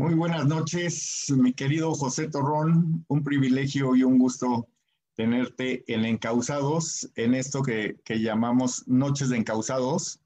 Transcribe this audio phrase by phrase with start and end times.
[0.00, 3.04] Muy buenas noches, mi querido José Torrón.
[3.06, 4.66] Un privilegio y un gusto
[5.14, 10.18] tenerte en Encausados, en esto que, llamamos Noches de Encausados.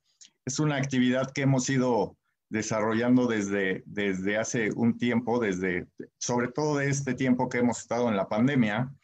[0.44, 2.16] Es una actividad que hemos ido
[2.50, 8.08] desarrollando desde, desde hace un tiempo, desde, sobre todo de este tiempo que hemos estado
[8.08, 8.94] en la pandemia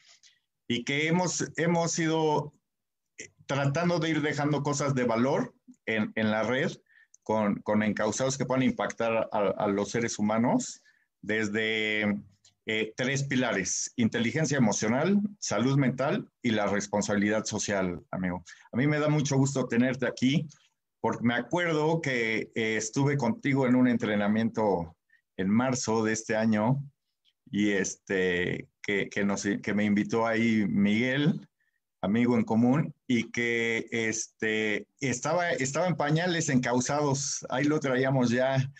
[0.68, 2.54] y que hemos, hemos ido
[3.46, 5.52] tratando de ir dejando cosas de valor
[5.86, 6.70] en, en la red
[7.62, 10.82] con, encausados que puedan impactar a, a los seres humanos
[11.22, 12.20] desde
[12.66, 18.44] eh, tres pilares, inteligencia emocional, salud mental y la responsabilidad social, amigo.
[18.72, 20.46] A mí me da mucho gusto tenerte aquí
[21.00, 24.96] porque me acuerdo que eh, estuve contigo en un entrenamiento
[25.36, 26.82] en marzo de este año
[27.50, 31.48] y este, que, que, nos, que me invitó ahí Miguel,
[32.02, 38.70] amigo en común, y que este, estaba, estaba en pañales encausados, ahí lo traíamos ya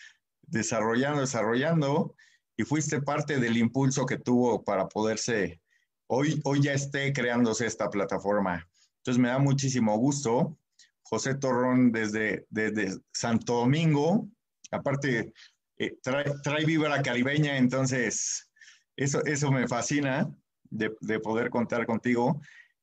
[0.43, 2.15] desarrollando, desarrollando,
[2.57, 5.61] y fuiste parte del impulso que tuvo para poderse,
[6.07, 8.69] hoy, hoy ya esté creándose esta plataforma.
[8.99, 10.59] Entonces me da muchísimo gusto.
[11.03, 14.29] José Torrón desde, desde Santo Domingo,
[14.71, 15.33] aparte
[15.79, 18.51] eh, trae, trae vibra caribeña, entonces
[18.95, 20.31] eso, eso me fascina
[20.65, 22.41] de, de, poder contar contigo.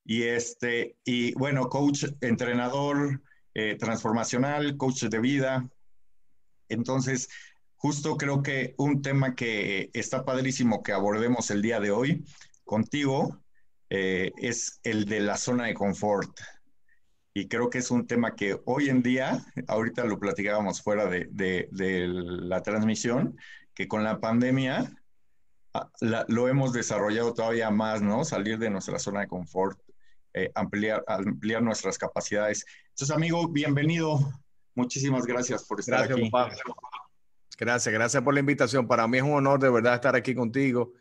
[0.09, 3.21] Y, este, y bueno, coach, entrenador
[3.53, 5.69] eh, transformacional, coach de vida.
[6.69, 7.27] Entonces,
[7.75, 12.23] justo creo que un tema que está padrísimo que abordemos el día de hoy
[12.63, 13.43] contigo
[13.89, 16.39] eh, es el de la zona de confort.
[17.33, 21.27] Y creo que es un tema que hoy en día, ahorita lo platicábamos fuera de,
[21.69, 23.37] de, la transmisión,
[23.73, 24.89] que con la pandemia
[25.73, 25.91] ah,
[26.29, 28.23] lo hemos desarrollado todavía más, ¿no?
[28.23, 29.77] Salir de nuestra zona de confort,
[30.43, 32.65] eh, ampliar, ampliar nuestras capacidades.
[32.89, 34.19] Entonces, amigo, bienvenido.
[34.75, 36.29] Muchísimas gracias por estar aquí.
[37.57, 38.87] Gracias, gracias por la invitación.
[38.87, 40.93] Para mí es un honor de verdad estar aquí contigo.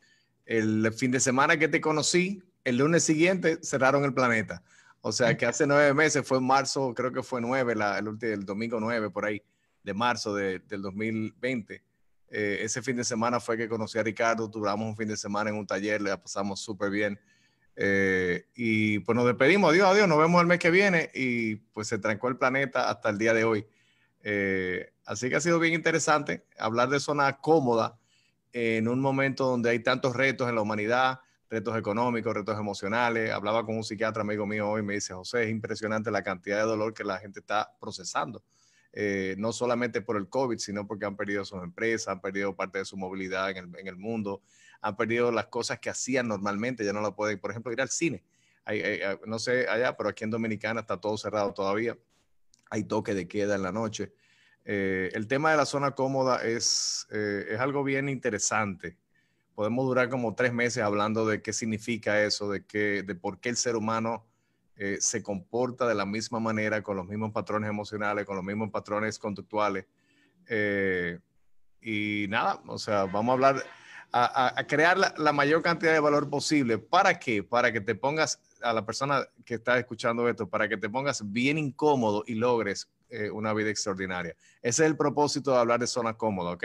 [0.46, 4.62] El fin de semana que te conocí, el lunes siguiente cerraron el planeta.
[5.02, 8.32] O sea que hace nueve meses, fue en marzo, creo que fue nueve, el, último,
[8.32, 9.42] el domingo nueve por ahí,
[9.82, 11.82] de marzo del 2020.
[12.28, 15.50] Eh, ese fin de semana fue que conocí a Ricardo, duramos un fin de semana
[15.50, 17.20] en un taller, le pasamos súper bien.
[17.78, 21.88] Eh, y pues nos despedimos, adiós, adiós, nos vemos el mes que viene y pues
[21.88, 23.66] se trancó el planeta hasta el día de hoy.
[24.22, 27.98] Eh, así que ha sido bien interesante hablar de zona cómoda
[28.52, 31.20] en un momento donde hay tantos retos en la humanidad,
[31.50, 33.30] retos económicos, retos emocionales.
[33.30, 36.56] Hablaba con un psiquiatra amigo mío hoy y me dice, José, es impresionante la cantidad
[36.56, 38.42] de dolor que la gente está procesando.
[38.98, 42.78] Eh, no solamente por el COVID, sino porque han perdido sus empresas, han perdido parte
[42.78, 44.40] de su movilidad en el, en el mundo,
[44.86, 47.88] han perdido las cosas que hacían normalmente, ya no lo pueden, por ejemplo, ir al
[47.88, 48.22] cine.
[49.26, 51.96] no sé allá, pero aquí en Dominicana está todo cerrado todavía
[52.70, 54.12] hay toque de queda en la noche.
[54.64, 58.96] Eh, el tema de la zona cómoda es, eh, es algo bien interesante.
[59.54, 63.48] Podemos durar como tres meses hablando de qué significa eso, de, qué, de por qué
[63.48, 64.26] el ser humano
[64.76, 68.70] eh, se comporta de la misma manera, con los mismos patrones emocionales, con los mismos
[68.70, 69.86] patrones conductuales.
[71.80, 73.64] y nada, o sea, vamos a hablar,
[74.12, 76.78] a, crear la, mayor cantidad de valor posible.
[76.78, 77.42] ¿Para qué?
[77.42, 81.30] Para que te pongas a la persona que está escuchando esto para que te pongas
[81.30, 84.34] bien incómodo y logres eh, una vida extraordinaria.
[84.62, 86.64] Ese es el propósito de hablar de zona cómoda, ¿ok?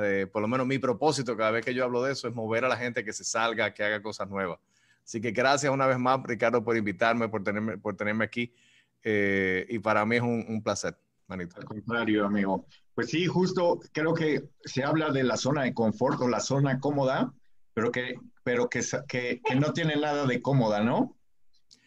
[0.00, 2.64] Eh, por lo menos mi propósito cada vez que yo hablo de eso es mover
[2.64, 4.58] a la gente que se salga, que haga cosas nuevas.
[5.04, 8.54] Así que gracias una vez más, Ricardo, por invitarme, por tenerme, por tenerme aquí.
[9.02, 10.96] Eh, y para mí es un, placer,
[11.32, 12.66] Al contrario, amigo.
[12.94, 16.78] Pues sí, justo creo que se habla de la zona de confort o la zona
[16.78, 17.32] cómoda,
[17.74, 21.16] pero que, pero que, que, que no tiene nada de cómoda, ¿no?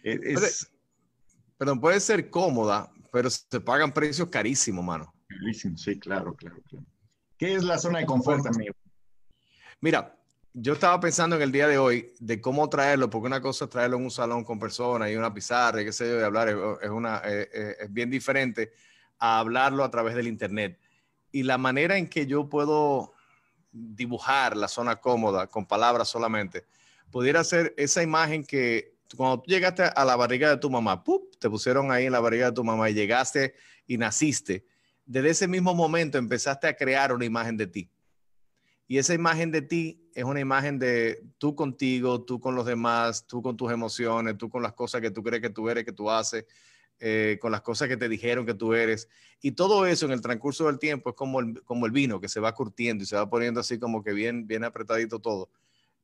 [0.04, 0.72] Es,
[1.58, 5.14] perdón, puede ser cómoda, pero se pagan precios carísimos, mano.
[5.28, 6.86] Carísimo, sí, claro, claro, claro.
[7.38, 8.74] ¿Qué es la zona de confort, amigo?
[9.82, 10.16] Mira,
[10.54, 13.72] yo estaba pensando en el día de hoy de cómo traerlo, porque una cosa es
[13.72, 16.50] traerlo en un salón con personas y una pizarra, y qué sé yo, de hablar,
[16.82, 18.72] es, una, es bien diferente
[19.20, 20.80] a hablarlo a través del Internet.
[21.32, 23.14] Y la manera en que yo puedo
[23.72, 26.66] dibujar la zona cómoda con palabras solamente,
[27.12, 31.04] pudiera ser esa imagen que cuando tú llegaste a la barriga de tu mamá,
[31.40, 33.54] te pusieron ahí en la barriga de tu mamá y llegaste
[33.86, 34.66] y naciste,
[35.06, 37.92] desde ese mismo momento empezaste a crear una imagen de ti.
[38.88, 43.26] Y esa imagen de ti es una imagen de tú contigo, tú con los demás,
[43.26, 45.92] tú con tus emociones, tú con las cosas que tú crees que tú eres, que
[45.92, 46.46] tú haces,
[47.00, 49.10] eh, con las cosas que te dijeron que tú eres.
[49.42, 52.30] Y todo eso en el transcurso del tiempo es como el, como el vino que
[52.30, 55.50] se va curtiendo y se va poniendo así como que bien, bien apretadito todo.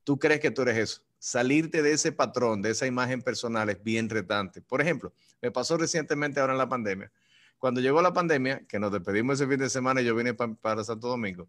[0.04, 3.82] Tú crees que tú eres eso salirte de ese patrón, de esa imagen personal es
[3.84, 4.60] bien retante.
[4.60, 7.12] Por ejemplo, me pasó recientemente ahora en la pandemia.
[7.60, 10.84] Cuando llegó la pandemia, que nos despedimos ese fin de semana y yo vine para
[10.84, 11.48] Santo Domingo,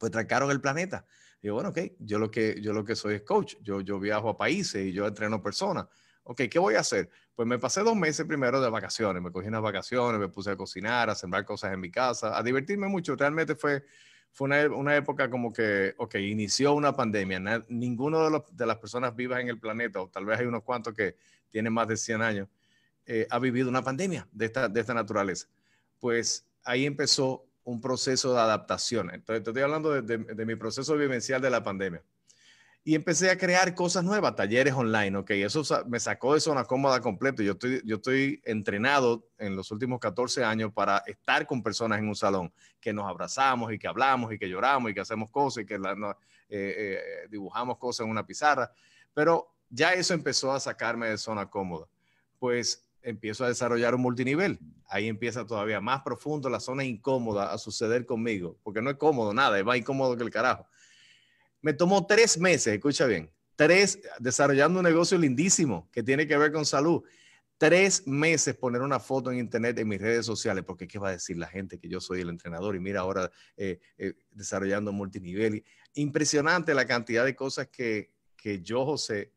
[0.00, 1.06] pues trancaron el planeta.
[1.40, 4.28] Digo, bueno, ok, yo lo que, yo lo que soy es coach, yo, yo viajo
[4.28, 5.86] a países y yo entreno personas.
[6.24, 7.10] Ok, ¿qué voy a hacer?
[7.34, 10.56] Pues me pasé dos meses primero de vacaciones, me cogí unas vacaciones, me puse a
[10.56, 13.16] cocinar, a sembrar cosas en mi casa, a divertirme mucho.
[13.16, 13.84] Realmente fue,
[14.30, 17.64] fue una, una época como que, ok, inició una pandemia.
[17.68, 20.62] ninguno de, los, de, las personas vivas en el planeta, o tal vez hay unos
[20.62, 21.16] cuantos que
[21.50, 22.48] tienen más de 100 años,
[23.04, 25.48] eh, ha vivido una pandemia de esta, de esta naturaleza.
[25.98, 29.10] Pues ahí empezó un proceso de adaptación.
[29.12, 32.02] Entonces, estoy hablando de, de, mi proceso vivencial de la pandemia.
[32.84, 37.00] Y empecé a crear cosas nuevas, talleres online, ok, eso me sacó de zona cómoda
[37.00, 37.40] completo.
[37.40, 42.08] Yo estoy, yo estoy entrenado en los últimos 14 años para estar con personas en
[42.08, 45.62] un salón, que nos abrazamos y que hablamos y que lloramos y que hacemos cosas
[45.62, 45.92] y que la,
[46.48, 48.72] eh, eh, dibujamos cosas en una pizarra.
[49.14, 51.86] Pero ya eso empezó a sacarme de zona cómoda.
[52.40, 54.58] Pues empiezo a desarrollar un multinivel.
[54.88, 59.32] Ahí empieza todavía más profundo la zona incómoda a suceder conmigo, porque no es cómodo
[59.32, 60.66] nada, es más incómodo que el carajo.
[61.62, 66.52] Me tomó tres meses, escucha bien, tres, desarrollando un negocio lindísimo que tiene que ver
[66.52, 67.02] con salud.
[67.56, 71.12] Tres meses poner una foto en internet en mis redes sociales, porque ¿qué va a
[71.12, 72.74] decir la gente que yo soy el entrenador?
[72.74, 75.64] Y mira ahora eh, eh, desarrollando multinivel.
[75.94, 79.30] Impresionante la cantidad de cosas que, que yo, José,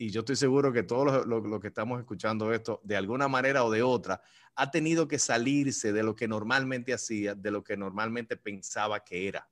[0.00, 3.70] y yo estoy seguro que todos los, que estamos escuchando esto, de alguna manera o
[3.70, 4.22] de otra,
[4.54, 9.26] ha tenido que salirse de lo que normalmente hacía, de lo que normalmente pensaba que
[9.26, 9.48] era.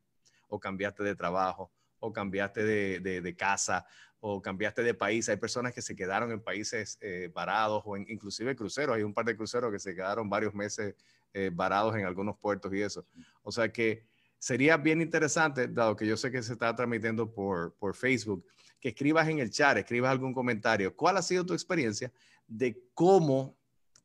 [0.49, 3.87] O cambiaste de trabajo, o cambiaste de, casa,
[4.21, 5.29] o cambiaste de país.
[5.29, 8.97] Hay personas que se quedaron en países eh, varados, o inclusive cruceros.
[8.97, 10.95] Hay un par de cruceros que se quedaron varios meses
[11.33, 13.07] eh, varados en algunos puertos y eso.
[13.43, 14.07] O sea que
[14.39, 18.47] sería bien interesante, dado que yo sé que se está transmitiendo por, por Facebook,
[18.81, 20.95] que escribas en el chat, escribas algún comentario.
[20.95, 22.13] ¿Cuál ha sido tu experiencia
[22.47, 23.57] de cómo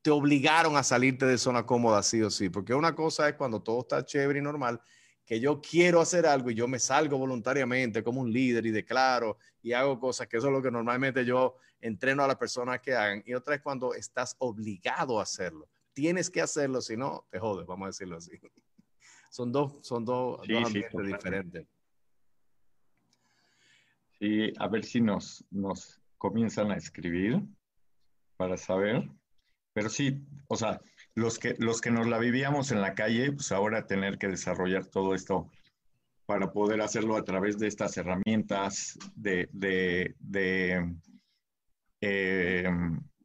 [0.02, 2.50] te obligaron a salirte de zona cómoda, sí o sí?
[2.50, 4.82] Porque una cosa es cuando todo está chévere y normal,
[5.26, 9.38] que yo quiero hacer algo y yo me salgo voluntariamente como un líder y declaro
[9.62, 12.94] y hago cosas, que eso es lo que normalmente yo entreno a las personas que
[12.94, 13.24] hagan.
[13.26, 15.70] Y otra es cuando estás obligado a hacerlo.
[15.94, 18.32] Tienes que hacerlo, si no, te jodes, vamos a decirlo así.
[19.30, 21.66] Son dos, son dos, ambientes diferentes.
[24.20, 27.42] Y a ver si nos, nos comienzan a escribir
[28.36, 29.10] para saber.
[29.72, 30.82] Pero sí, o sea,
[31.16, 34.86] los que, los que nos la vivíamos en la calle, pues ahora tener que desarrollar
[34.86, 35.50] todo esto
[36.26, 40.96] para poder hacerlo a través de estas herramientas, de, de, de
[42.02, 42.70] eh,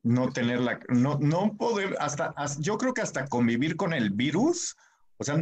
[0.02, 4.76] no tener la, no, no poder, hasta, yo creo que hasta convivir con el virus,
[5.19, 5.37] o sea,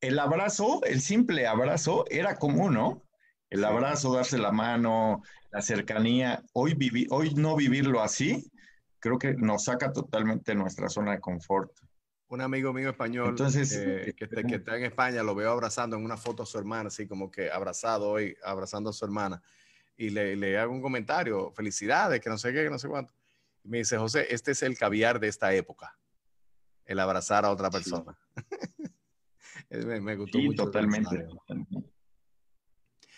[0.00, 3.04] el abrazo, el simple abrazo era común, ¿no?
[3.54, 6.76] el abrazo, darse la mano, la cercanía, hoy,
[7.10, 8.50] hoy no vivirlo así,
[9.04, 11.70] creo que nos saca totalmente nuestra zona de confort.
[12.28, 16.16] Un amigo mío español Entonces, eh, que, está en España lo veo abrazando en una
[16.16, 19.42] foto a su hermana, así como que abrazado hoy, abrazando a su hermana.
[19.98, 23.12] Y le, le hago un comentario, felicidades, que no sé qué, que no sé cuánto.
[23.62, 25.98] Y me dice, José, este es el caviar de esta época,
[26.86, 28.16] el abrazar a otra persona.
[29.68, 30.64] me, gustó mucho.
[30.64, 31.26] Totalmente.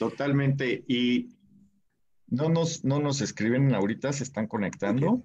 [0.00, 0.85] Totalmente.
[0.88, 1.38] Y
[2.26, 5.25] no nos, no nos escriben ahorita, se están conectando.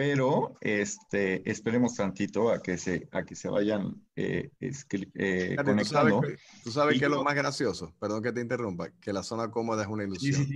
[0.00, 6.22] Pero este, esperemos tantito a que se, a que se vayan eh, eh, conectando.
[6.64, 9.82] Tú sabes, que es lo más gracioso, perdón que te interrumpa, que la zona cómoda
[9.82, 10.48] es una ilusión.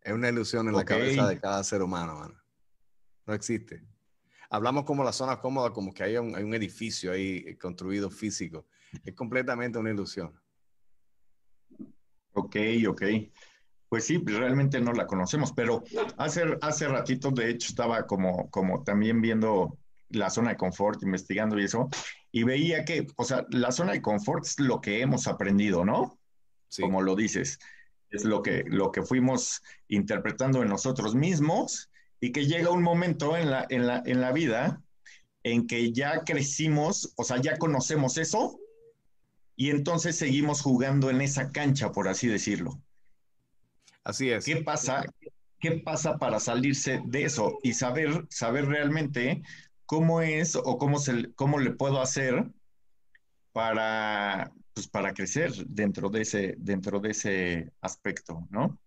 [0.00, 2.34] Es una ilusión en la cabeza de cada ser humano,
[3.26, 3.84] No existe.
[4.48, 8.68] Hablamos como la zona cómoda, como que hay un, hay un edificio ahí construido físico.
[9.04, 10.32] Es completamente una ilusión.
[12.32, 12.56] Ok,
[12.88, 13.02] ok.
[13.88, 15.82] Pues sí, realmente no la conocemos, pero
[16.18, 19.78] hace, hace ratito, de hecho, estaba como, como también viendo
[20.10, 21.88] la zona de confort, investigando y eso,
[22.30, 26.18] y veía que, o sea, la zona de confort es lo que hemos aprendido, ¿no?
[26.68, 26.82] Sí.
[26.82, 27.58] Como lo dices,
[28.10, 31.90] es lo que, lo que fuimos interpretando en nosotros mismos
[32.20, 34.82] y que llega un momento en la, en la, en la vida
[35.42, 38.58] en que ya crecimos, o sea, ya conocemos eso
[39.56, 42.80] y entonces seguimos jugando en esa cancha, por así decirlo.
[44.08, 44.46] Así es.
[44.46, 45.04] ¿Qué pasa?
[45.60, 49.42] ¿Qué pasa para salirse de eso y saber, saber realmente
[49.84, 52.50] cómo es o cómo, se, cómo le puedo hacer
[53.52, 58.80] para, pues, para crecer dentro de, ese, dentro de ese aspecto, ¿no?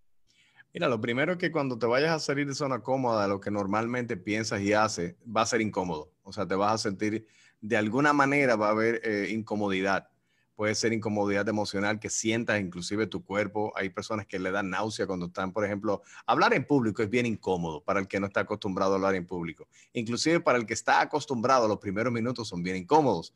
[0.74, 3.52] Mira, lo primero es que cuando te vayas a salir de zona cómoda, lo que
[3.52, 6.12] normalmente piensas y haces, va a ser incómodo.
[6.24, 7.28] O sea, te vas a sentir,
[7.60, 10.10] de alguna manera va a haber eh, incomodidad
[10.56, 13.72] puede ser incomodidad emocional que sientas inclusive tu cuerpo.
[13.76, 17.26] Hay personas que le dan náusea cuando están, por ejemplo, hablar en público es bien
[17.26, 19.68] incómodo para el que no está acostumbrado a hablar en público.
[19.94, 23.34] Inclusive para el que está acostumbrado, los primeros minutos son bien incómodos.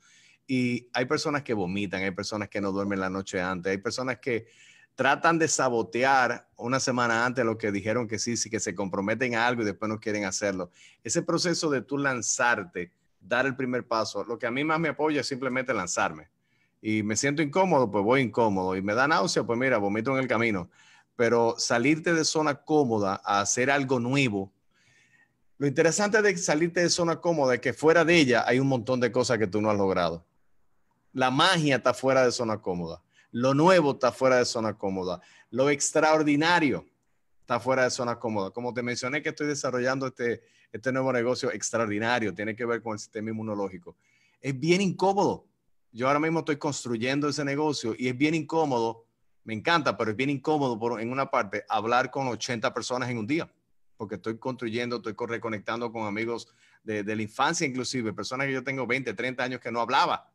[0.47, 4.19] Y hay personas que vomitan, hay personas que no duermen la noche antes, hay personas
[4.19, 4.45] que
[4.95, 9.35] tratan de sabotear una semana antes lo que dijeron que sí, sí, que se comprometen
[9.35, 10.71] a algo y después no quieren hacerlo.
[11.03, 14.89] Ese proceso de tú lanzarte, dar el primer paso, lo que a mí más me
[14.89, 16.29] apoya es simplemente lanzarme.
[16.85, 18.75] Y me siento incómodo, pues voy incómodo.
[18.75, 20.69] Y me da náusea, pues mira, vomito en el camino.
[21.15, 24.51] Pero salirte de zona cómoda a hacer algo nuevo.
[25.57, 28.99] Lo interesante de salirte de zona cómoda es que fuera de ella hay un montón
[28.99, 30.25] de cosas que tú no has logrado.
[31.13, 33.01] La magia está fuera de zona cómoda
[33.35, 35.19] lo nuevo está fuera de zona cómoda.
[35.49, 36.85] Lo extraordinario
[37.41, 38.51] está fuera de zona cómoda.
[38.51, 42.93] Como te mencioné que estoy desarrollando este, este nuevo negocio extraordinario, tiene que ver con
[42.93, 43.97] el sistema inmunológico.
[44.39, 45.47] Es bien incómodo.
[45.95, 49.05] Yo ahora mismo estoy construyendo ese negocio y es bien incómodo.
[49.45, 53.17] Me encanta, pero es bien incómodo por, en una parte hablar con 80 personas en
[53.17, 53.49] un día,
[53.95, 56.49] porque estoy construyendo, estoy reconectando con amigos
[56.83, 60.29] de, de la infancia, inclusive personas que yo tengo 20, 30 años que no hablaba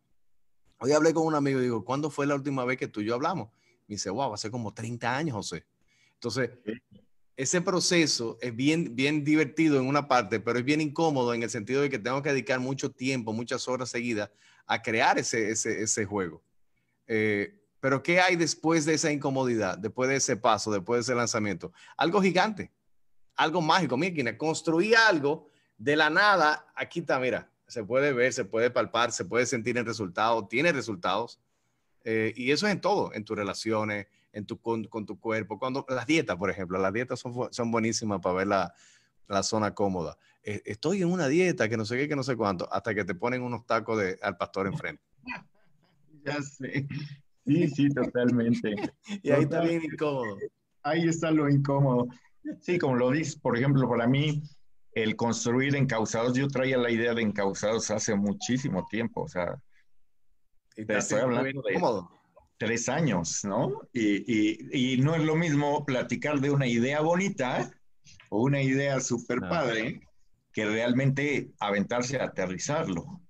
[0.83, 3.05] Hoy hablé con un amigo y digo, ¿cuándo fue la última vez que tú y
[3.05, 3.51] yo hablamos?
[3.87, 5.67] Me dice, wow, hace como 30 años, José.
[6.15, 6.53] Entonces,
[7.37, 11.51] ese proceso es bien, bien divertido en una parte, pero es bien incómodo en el
[11.51, 14.31] sentido de que tengo que dedicar mucho tiempo, muchas horas seguidas
[14.67, 16.43] a crear ese, ese, juego.
[17.07, 21.15] Eh, pero ¿qué hay después de esa incomodidad, después de ese paso, después de ese
[21.15, 21.73] lanzamiento?
[21.97, 22.73] Algo gigante,
[23.37, 23.97] algo mágico.
[23.97, 25.49] Mira, construí algo
[25.79, 26.67] de la nada.
[26.75, 30.73] Aquí está, mira, se puede ver, se puede palpar, se puede sentir en resultados, tiene
[30.73, 31.41] resultados.
[32.05, 35.59] Eh, y eso es en todo, en tus relaciones, en tu, con, tu cuerpo.
[35.59, 38.75] Cuando las dietas, por ejemplo, las dietas son, son buenísimas para ver la,
[39.31, 40.19] la zona cómoda.
[40.43, 43.05] Eh, estoy en una dieta que no sé qué, que no sé cuánto, hasta que
[43.05, 45.03] te ponen unos tacos de, al pastor enfrente.
[46.23, 46.87] Ya sé.
[47.47, 48.75] Sí, sí, totalmente.
[49.23, 50.37] y ahí está bien incómodo.
[50.83, 52.09] Ahí está lo incómodo.
[52.61, 54.43] Sí, como lo dices, por ejemplo, para mí,
[54.93, 59.59] el construir encausados, yo traía la idea de encausados hace muchísimo tiempo, o sea,
[60.75, 61.81] te estoy hablando de
[62.59, 63.81] tres años, ¿no?
[63.93, 67.71] Y, no es lo mismo platicar de una idea bonita
[68.29, 70.03] o una idea súper padre
[70.61, 73.21] que realmente aventarse a aterrizarlo.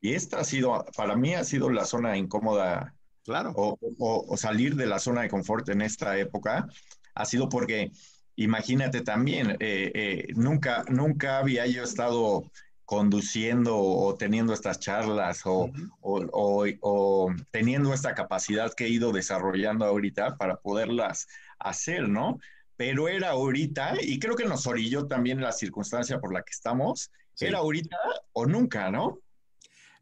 [0.00, 2.94] Y esta ha sido, para mí ha sido la zona incómoda,
[3.24, 3.52] claro.
[3.56, 6.68] o, o salir de la zona de confort en esta época,
[7.14, 7.90] ha sido porque
[8.36, 12.44] imagínate también, eh, eh, nunca, nunca había yo estado
[12.84, 15.70] conduciendo o teniendo estas charlas o,
[16.00, 21.26] o, teniendo esta capacidad que he ido desarrollando ahorita para poderlas
[21.58, 22.38] hacer, ¿no?
[22.78, 27.10] Pero era ahorita, y creo que nos orilló también la circunstancia por la que estamos,
[27.38, 27.96] era ahorita
[28.32, 29.18] o nunca, ¿no?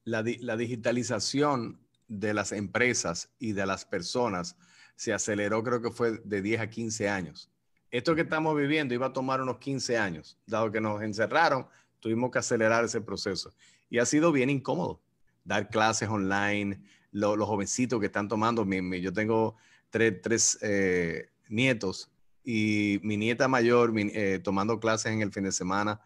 [0.04, 4.56] La, la digitalización de las empresas y de las personas
[4.95, 7.50] se aceleró, creo que fue de 10 a 15 años
[7.90, 11.66] esto que estamos viviendo iba a tomar unos 15 años, dado que nos encerraron,
[12.00, 13.54] tuvimos que acelerar ese proceso.
[13.88, 15.00] Y ha sido bien incómodo
[15.45, 18.66] dar clases online, los jovencitos que están tomando,
[19.00, 19.56] yo tengo
[19.90, 22.11] tres, eh, nietos
[22.49, 26.00] y mi nieta mayor eh, tomando clases en el fin de semana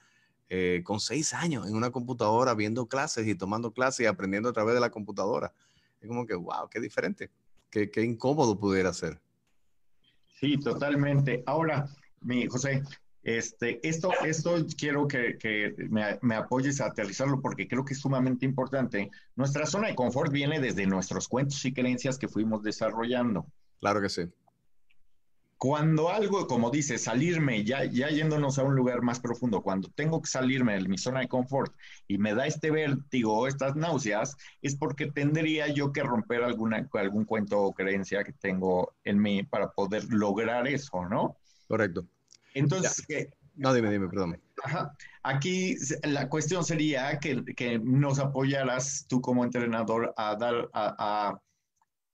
[0.49, 4.52] eh, con seis años en una computadora, viendo clases y tomando clases y aprendiendo a
[4.54, 5.52] través de la computadora.
[6.00, 7.30] Es como que, wow, qué diferente,
[7.68, 9.20] qué, qué incómodo pudiera ser.
[10.40, 11.42] Sí, totalmente.
[11.44, 11.87] Ahora,
[12.23, 12.85] mi José,
[13.23, 18.00] este, esto, esto quiero que, que me, me, apoyes a aterrizarlo porque creo que es
[18.00, 19.11] sumamente importante.
[19.37, 23.44] Nuestra zona de confort viene desde nuestros cuentos y creencias que fuimos desarrollando.
[23.78, 24.23] Claro que sí
[25.61, 30.23] cuando algo, como dice, salirme, ya, ya yéndonos a un lugar más profundo, cuando tengo
[30.23, 31.76] que salirme de mi zona de confort
[32.09, 36.88] y me da este vértigo o estas náuseas, es porque tendría yo que romper alguna,
[36.95, 41.37] algún cuento o creencia que tengo en mí para poder lograr eso, ¿no?
[41.69, 42.07] Correcto.
[42.55, 43.07] Entonces,
[43.55, 44.40] no, dime, dime, perdón.
[44.64, 44.97] Ajá.
[45.23, 51.40] Aquí la cuestión sería que, que, nos apoyaras tú como entrenador a dar, a, a,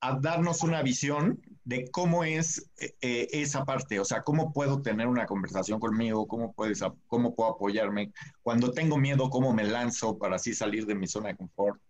[0.00, 4.80] a darnos una visión de cómo es eh, eh, esa parte, o sea, cómo puedo
[4.82, 10.16] tener una conversación conmigo, cómo, puedes, cómo puedo apoyarme, cuando tengo miedo, cómo me lanzo
[10.16, 11.80] para así salir de mi zona de confort,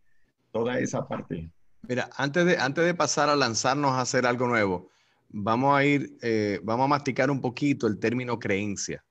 [0.51, 1.51] toda esa parte.
[1.83, 4.89] Mira, antes de, antes de pasar a lanzarnos a hacer algo nuevo,
[5.29, 9.05] vamos a ir, eh, vamos a masticar un poquito el término creencia.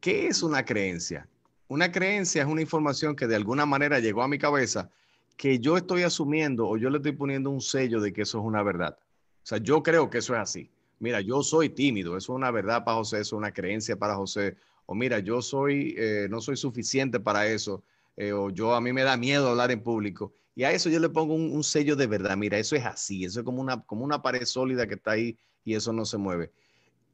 [0.00, 1.28] ¿Qué es una creencia?
[1.68, 4.90] Una creencia es una información que de alguna manera llegó a mi cabeza
[5.36, 8.44] que yo estoy asumiendo o yo le estoy poniendo un sello de que eso es
[8.44, 8.98] una verdad.
[9.42, 10.70] O sea, yo creo que eso es así.
[10.98, 14.14] Mira, yo soy tímido, eso es una verdad para José, eso es una creencia para
[14.14, 14.56] José.
[14.86, 17.82] O mira, yo soy, eh, no soy suficiente para eso.
[18.16, 20.32] Eh, o yo a mí me da miedo hablar en público.
[20.54, 22.36] Y a eso yo le pongo un, sello de verdad.
[22.36, 23.24] Mira, eso es así.
[23.24, 26.18] Eso es como una, como una pared sólida que está ahí y eso no se
[26.18, 26.50] mueve.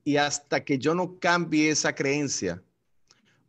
[0.02, 2.62] Y hasta que yo no cambie esa creencia,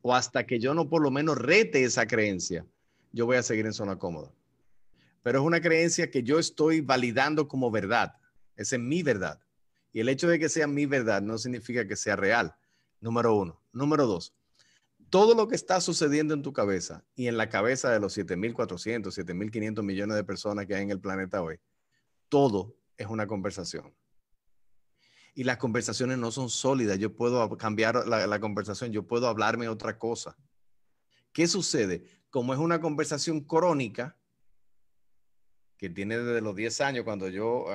[0.02, 2.66] o hasta que yo no por lo menos rete esa creencia,
[3.12, 4.32] yo voy a seguir en zona cómoda.
[5.24, 8.14] pero es una creencia que yo estoy validando como verdad.
[8.58, 9.40] Esa es mi verdad.
[9.94, 12.56] Y el hecho de que sea mi verdad no significa que sea real.
[13.00, 13.62] Número uno.
[13.72, 14.36] Número dos.
[15.10, 19.04] Todo lo que está sucediendo en tu cabeza y en la cabeza de los 7.400,
[19.04, 21.60] 7.500 millones de personas que hay en el planeta hoy,
[22.28, 23.94] todo es una conversación.
[25.34, 26.98] Y las conversaciones no son sólidas.
[26.98, 30.36] Yo puedo cambiar la, conversación, yo puedo hablarme otra cosa.
[31.32, 32.04] ¿Qué sucede?
[32.30, 34.18] Como es una conversación crónica,
[35.78, 37.66] que tiene desde los 10 años, cuando yo,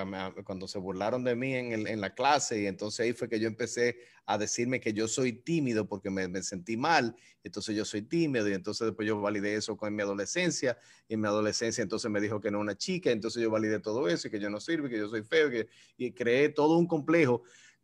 [0.44, 3.46] cuando se burlaron de mí en, en, la clase, y entonces ahí fue que yo
[3.46, 8.02] empecé a decirme que yo soy tímido porque me, me, sentí mal, entonces yo soy
[8.02, 12.10] tímido, y entonces después yo validé eso con mi adolescencia, y en mi adolescencia entonces
[12.10, 14.58] me dijo que no una chica, entonces yo validé todo eso, y que yo no
[14.58, 17.42] sirve, que yo soy feo, que, y creé todo un complejo.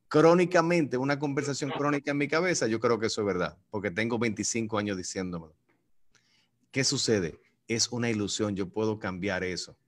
[0.09, 4.19] Crónicamente, una conversación crónica en mi cabeza, yo creo que eso es verdad, porque tengo
[4.19, 5.55] 25 años diciéndomelo.
[6.73, 7.39] ¿Qué sucede?
[7.69, 9.79] Es una ilusión, yo puedo cambiar eso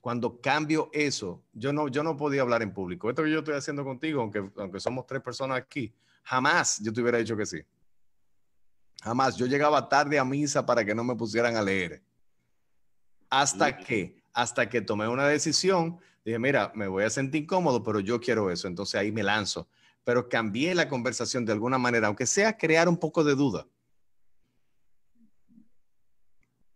[0.00, 3.10] cuando cambio eso, yo no, yo no podía hablar en público.
[3.10, 7.00] Esto que yo estoy haciendo contigo, aunque, aunque somos tres personas aquí, jamás yo te
[7.02, 7.62] hubiera dicho que sí.
[9.02, 9.36] Jamás.
[9.36, 12.02] Yo llegaba tarde a misa para que no me pusieran a leer.
[13.28, 18.00] Hasta que, hasta que tomé una decisión, dije, mira, me voy a sentir incómodo, pero
[18.00, 18.68] yo quiero eso.
[18.68, 19.68] Entonces ahí me lanzo.
[20.04, 23.66] Pero cambié la conversación de alguna manera, aunque sea crear un poco de duda.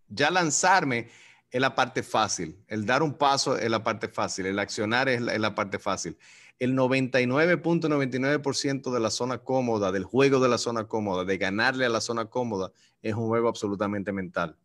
[0.08, 1.08] Ya lanzarme
[1.54, 2.58] es la parte fácil.
[2.66, 4.46] El dar un paso es la parte fácil.
[4.46, 6.18] El accionar es la, parte fácil.
[6.58, 11.88] El 99.99% de la zona cómoda, del juego de la zona cómoda, de ganarle a
[11.88, 14.56] la zona cómoda, es un juego absolutamente mental.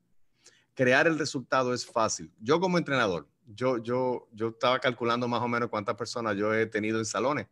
[0.74, 2.32] Crear el resultado es fácil.
[2.40, 6.66] Yo como entrenador, yo, yo, yo estaba calculando más o menos cuántas personas yo he
[6.66, 7.46] tenido en salones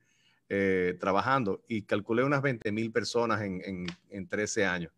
[0.49, 4.91] eh, trabajando y calculé unas 20 mil personas en, en, en 13 años.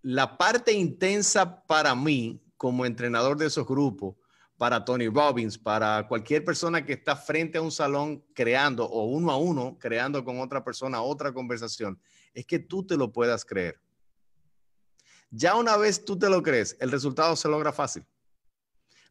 [0.00, 4.16] La parte intensa para mí como entrenador de esos grupos,
[4.58, 9.30] para Tony Robbins, para cualquier persona que está frente a un salón creando o uno
[9.30, 11.98] a uno, creando con otra persona otra conversación,
[12.34, 13.80] es que tú te lo puedas creer.
[15.30, 18.04] Ya una vez tú te lo crees, el resultado se logra fácil.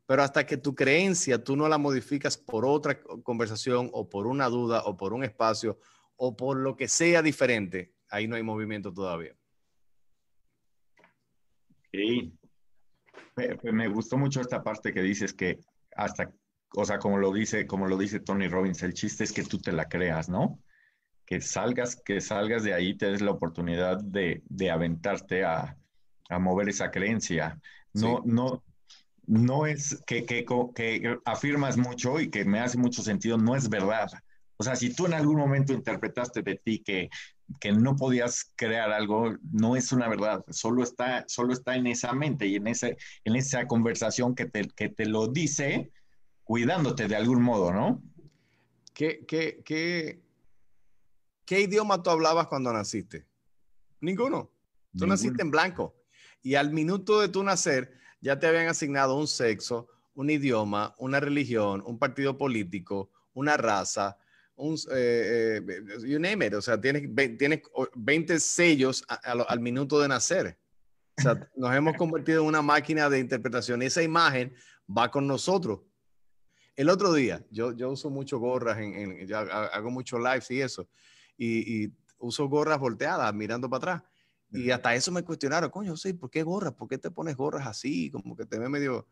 [0.05, 4.49] Pero hasta que tu creencia tú no la modificas por otra conversación o por una
[4.49, 5.79] duda o por un espacio
[6.17, 9.35] o por lo que sea diferente, ahí no hay movimiento todavía.
[11.91, 12.36] Sí,
[13.71, 15.59] me, gustó mucho esta parte que dices que
[15.95, 16.31] hasta,
[16.75, 19.59] o sea, como lo dice, como lo dice Tony Robbins, el chiste es que tú
[19.59, 20.59] te la creas, ¿no?
[21.25, 25.77] Que salgas, que salgas de ahí, te des la oportunidad de, de aventarte a,
[26.29, 27.59] a, mover esa creencia.
[27.93, 28.63] No, no,
[29.25, 33.69] no es que, que, que afirmas mucho y que me hace mucho sentido, no es
[33.69, 34.09] verdad.
[34.57, 37.09] O sea, si tú en algún momento interpretaste de ti que
[37.59, 42.13] que no podías crear algo no es una verdad, solo está, solo está en esa
[42.13, 45.91] mente y en, ese, en esa conversación que te, que te lo dice
[46.43, 48.01] cuidándote de algún modo, ¿no?
[48.93, 50.21] ¿Qué, qué, qué,
[51.45, 53.25] qué idioma tú hablabas cuando naciste?
[54.01, 54.51] Ninguno.
[54.97, 55.95] Tú naciste en blanco.
[56.41, 61.19] Y al minuto de tu nacer ya te habían asignado un sexo, un idioma, una
[61.19, 64.17] religión, un partido político, una raza,
[64.57, 67.03] un, eh, eh, you name it, o sea, tienes,
[67.37, 67.61] tienes
[67.95, 70.59] 20 sellos al minuto de nacer.
[71.17, 74.53] O sea, nos hemos convertido en una máquina de interpretación esa imagen
[74.89, 75.81] va con nosotros.
[76.75, 80.87] El otro día, yo, yo uso mucho gorras, en, hago mucho lives y eso,
[81.37, 84.11] y, y, uso gorras volteadas, mirando para atrás.
[84.49, 86.73] Y hasta eso me cuestionaron, coño, sí, ¿por qué gorras?
[86.73, 88.09] ¿Por qué te pones gorras así?
[88.09, 89.07] Como que te ve medio,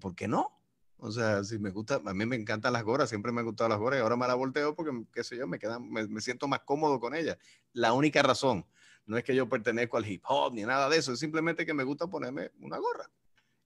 [0.00, 0.61] ¿por qué no?
[1.04, 3.68] O sea, si me gusta, a mí me encantan las gorras, siempre me han gustado
[3.68, 6.46] las gorras y ahora me las volteo porque, qué sé yo, me, quedan, me, siento
[6.46, 7.38] más cómodo con ellas.
[7.72, 8.64] La única razón
[9.04, 11.74] no es que yo pertenezco al hip hop ni nada de eso, es simplemente que
[11.74, 13.10] me gusta ponerme una gorra.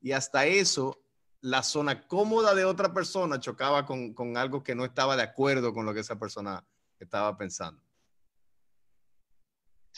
[0.00, 0.98] Y hasta eso,
[1.42, 5.74] la zona cómoda de otra persona chocaba con, con algo que no estaba de acuerdo
[5.74, 6.64] con lo que esa persona
[6.98, 7.82] estaba pensando.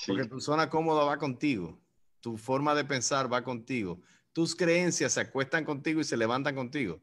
[0.08, 1.78] Porque tu zona cómoda va contigo,
[2.18, 4.00] tu forma de pensar va contigo,
[4.32, 7.00] tus creencias se acuestan contigo y se levantan contigo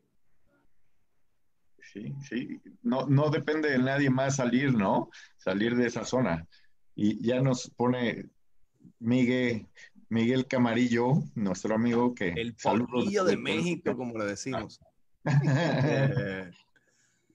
[1.91, 2.61] sí, sí.
[2.81, 5.09] No, no depende de nadie más salir, ¿no?
[5.37, 6.47] Salir de esa zona.
[6.95, 8.25] Y ya nos pone
[8.99, 9.67] Miguel,
[10.09, 12.29] Miguel Camarillo, nuestro amigo que...
[12.29, 14.79] El polillo de México, como le decimos.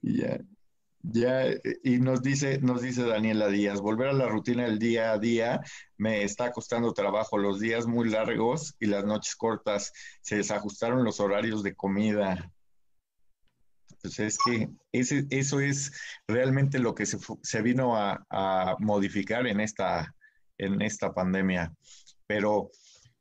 [0.01, 0.39] ya,
[1.03, 1.45] ya,
[1.83, 5.61] y nos dice, nos dice Daniela Díaz, volver a la rutina del día a día
[5.97, 11.19] me está costando trabajo, los días muy largos y las noches cortas, se desajustaron los
[11.19, 12.51] horarios de comida.
[14.01, 15.91] Pues es que ese, eso es
[16.27, 20.15] realmente lo que se, se vino a, a, modificar en esta,
[20.57, 21.73] en esta pandemia.
[22.27, 22.71] Pero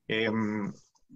[0.09, 0.73] em,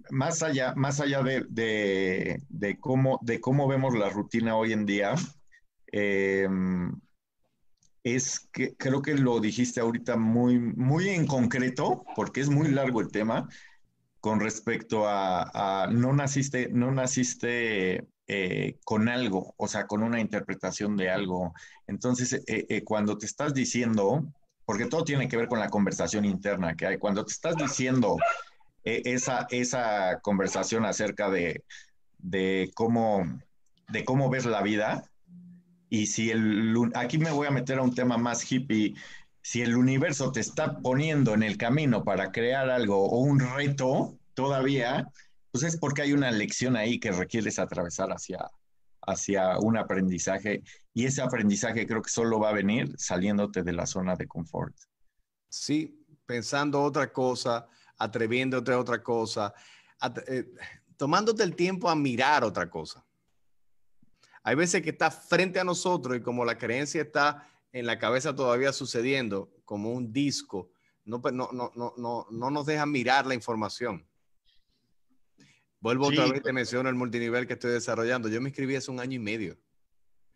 [0.09, 2.39] más allá, más allá de,
[2.79, 5.15] cómo, de cómo vemos la rutina hoy en día,
[5.87, 6.93] em,
[8.03, 13.01] es que creo que lo dijiste ahorita muy, muy en concreto, porque es muy largo
[13.01, 13.49] el tema,
[14.19, 20.97] con respecto a, no naciste, no naciste eh, con algo, o sea, con una interpretación
[20.97, 21.53] de algo.
[21.87, 24.25] Entonces, eh, eh, cuando te estás diciendo,
[24.65, 28.17] porque todo tiene que ver con la conversación interna que hay, cuando te estás diciendo
[28.83, 31.63] esa, esa conversación acerca de,
[32.19, 33.23] de, cómo,
[33.89, 35.03] de cómo ves la vida,
[35.89, 38.95] y si el, aquí me voy a meter a un tema más hippie,
[39.41, 44.17] si el universo te está poniendo en el camino para crear algo o un reto
[44.33, 45.07] todavía,
[45.55, 48.51] pues es porque hay una lección ahí que requieres atravesar hacia,
[49.03, 50.61] hacia un aprendizaje
[50.93, 54.75] y ese aprendizaje creo que solo va a venir saliéndote de la zona de confort.
[55.47, 59.53] Sí, pensando otra cosa, atreviéndote a otra cosa,
[60.27, 60.43] eh,
[60.97, 63.05] tomándote el tiempo a mirar otra cosa.
[64.43, 68.35] Hay veces que está frente a nosotros y como la creencia está en la cabeza
[68.35, 70.69] todavía sucediendo como un disco,
[71.05, 74.05] no, pues, no, no, no, no nos deja mirar la información.
[75.85, 78.27] Vuelvo otra vez, te menciono el multinivel que estoy desarrollando.
[78.27, 79.55] Yo me inscribí hace un año y medio.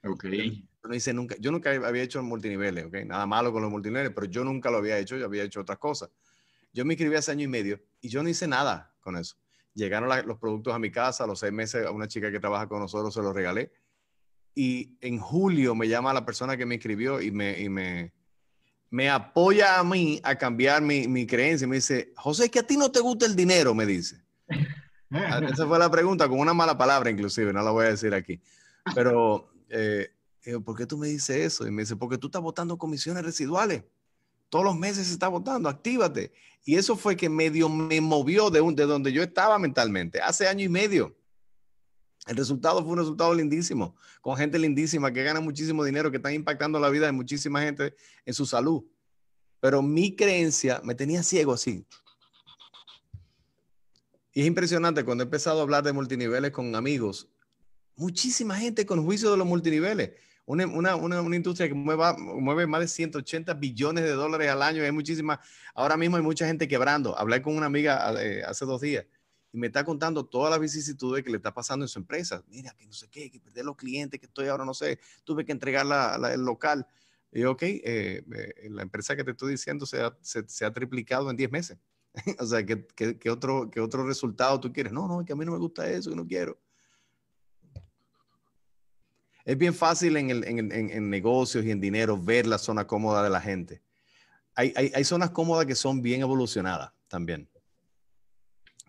[0.04, 0.26] Ok.
[0.26, 2.98] Yo no hice nunca, yo nunca había hecho multiniveles, ok.
[3.08, 5.80] Nada malo con los multiniveles, pero yo nunca lo había hecho, yo había hecho otras
[5.80, 6.12] cosas.
[6.72, 9.38] Yo me inscribí hace año y medio y yo no hice nada con eso.
[9.74, 12.68] Llegaron los productos a mi casa, a los seis meses a una chica que trabaja
[12.68, 13.72] con nosotros se los regalé
[14.54, 18.14] y en julio me llama la persona que me inscribió y me, y me,
[18.92, 21.68] me apoya a mí a cambiar mi, mi creencia.
[21.68, 24.29] Me dice, José, que a ti no te gusta el dinero, me dice.
[25.12, 28.14] Ah, esa fue la pregunta, con una mala palabra inclusive, no la voy a decir
[28.14, 28.40] aquí.
[28.94, 30.10] Pero, eh,
[30.64, 31.68] ¿por qué tú me dices eso?
[31.68, 33.84] Y me dice, porque tú estás votando comisiones residuales.
[34.50, 36.32] Todos los meses se está votando, actívate.
[36.66, 40.48] Y eso fue que medio me movió de, un, de donde yo estaba mentalmente, hace
[40.48, 41.16] año y medio.
[42.28, 46.34] El resultado fue un resultado lindísimo, con gente lindísima que gana muchísimo dinero, que están
[46.34, 47.96] impactando la vida de muchísima gente
[48.26, 48.84] en su salud.
[49.60, 51.86] Pero mi creencia me tenía ciego así.
[54.34, 57.30] Y es impresionante cuando he empezado a hablar de multiniveles con amigos,
[57.96, 60.12] muchísima gente con juicio de los multiniveles.
[60.46, 64.82] Una, una, una, industria que mueve, mueve, más de 180 billones de dólares al año.
[64.84, 65.40] Hay muchísima,
[65.76, 67.18] ahora mismo hay mucha gente quebrando.
[67.18, 69.06] Hablé con una amiga eh, hace dos días
[69.52, 72.44] y me está contando todas las vicisitudes que le está pasando en su empresa.
[72.48, 75.46] Mira, que no sé qué, que perder los clientes, que estoy ahora, no sé, tuve
[75.46, 76.88] que entregar la, el local.
[77.32, 81.30] Y ok, eh, eh, la empresa que te estoy diciendo se ha, se ha triplicado
[81.30, 81.78] en 10 meses.
[82.40, 84.92] o sea, ¿qué, qué, otro, ¿qué otro resultado tú quieres?
[84.92, 86.60] No, no, que a mí no me gusta eso, que no quiero.
[89.46, 92.86] Es bien fácil en, el, en, en, en, negocios y en dinero ver la zona
[92.86, 93.82] cómoda de la gente.
[94.54, 97.50] Hay, hay, hay zonas cómodas que son bien evolucionadas también.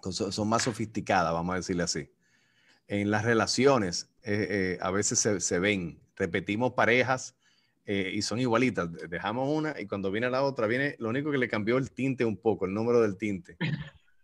[0.03, 2.11] Son, son, más sofisticadas, vamos a decirle así.
[2.89, 7.37] En las relaciones, eh, eh, a veces se, se, ven, repetimos parejas
[7.87, 8.89] eh, y son igualitas.
[9.09, 12.25] Dejamos una y cuando viene la otra, viene lo único que le cambió el tinte
[12.25, 13.57] un poco, el número del tinte.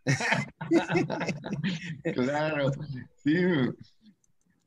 [2.14, 2.70] claro,
[3.24, 3.34] sí.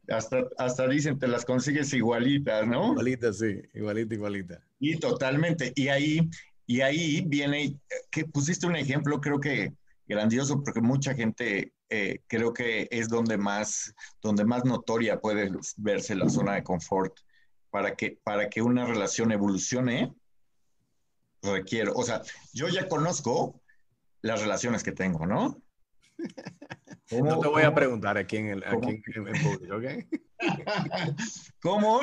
[0.10, 2.93] Hasta, hasta dicen, te las consigues igualitas, ¿no?
[2.93, 4.62] Igualitas, sí, igualita, igualita.
[4.80, 5.71] Y totalmente.
[5.75, 6.30] Y ahí,
[6.65, 7.75] y ahí viene,
[8.10, 9.73] que pusiste un ejemplo, creo que
[10.08, 16.15] grandioso, porque mucha gente eh, creo que es donde más, donde más notoria puede verse
[16.15, 17.15] la zona de confort
[17.69, 20.13] para que, para que una relación evolucione,
[21.41, 22.21] requiero, o sea,
[22.53, 23.62] yo ya conozco
[24.21, 25.62] las relaciones que tengo, ¿no?
[27.12, 29.86] no te voy a preguntar aquí en el aquí en, público, ¿ok?
[31.62, 32.01] ¿Cómo,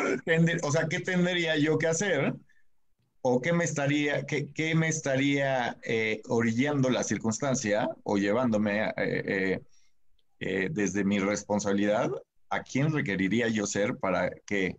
[0.62, 2.35] o sea, qué tendría yo que hacer?
[3.22, 9.61] ¿O qué me estaría, qué, qué me estaría eh, orillando la circunstancia o llevándome eh,
[10.38, 12.11] eh, desde mi responsabilidad?
[12.50, 14.76] ¿A quién requeriría yo ser para que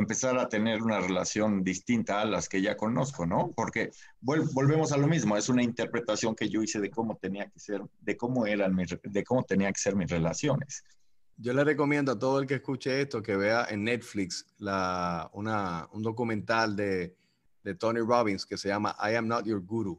[0.00, 3.52] empezar a tener una relación distinta a las que ya conozco, ¿no?
[3.54, 7.58] Porque volvemos a lo mismo, es una interpretación que yo hice de cómo tenía que
[7.58, 10.84] ser, de cómo eran mis, de cómo tenía que ser mis relaciones.
[11.36, 15.88] Yo le recomiendo a todo el que escuche esto que vea en Netflix la, una,
[15.92, 17.16] un documental de,
[17.62, 19.98] de, Tony Robbins que se llama I Am Not Your Guru,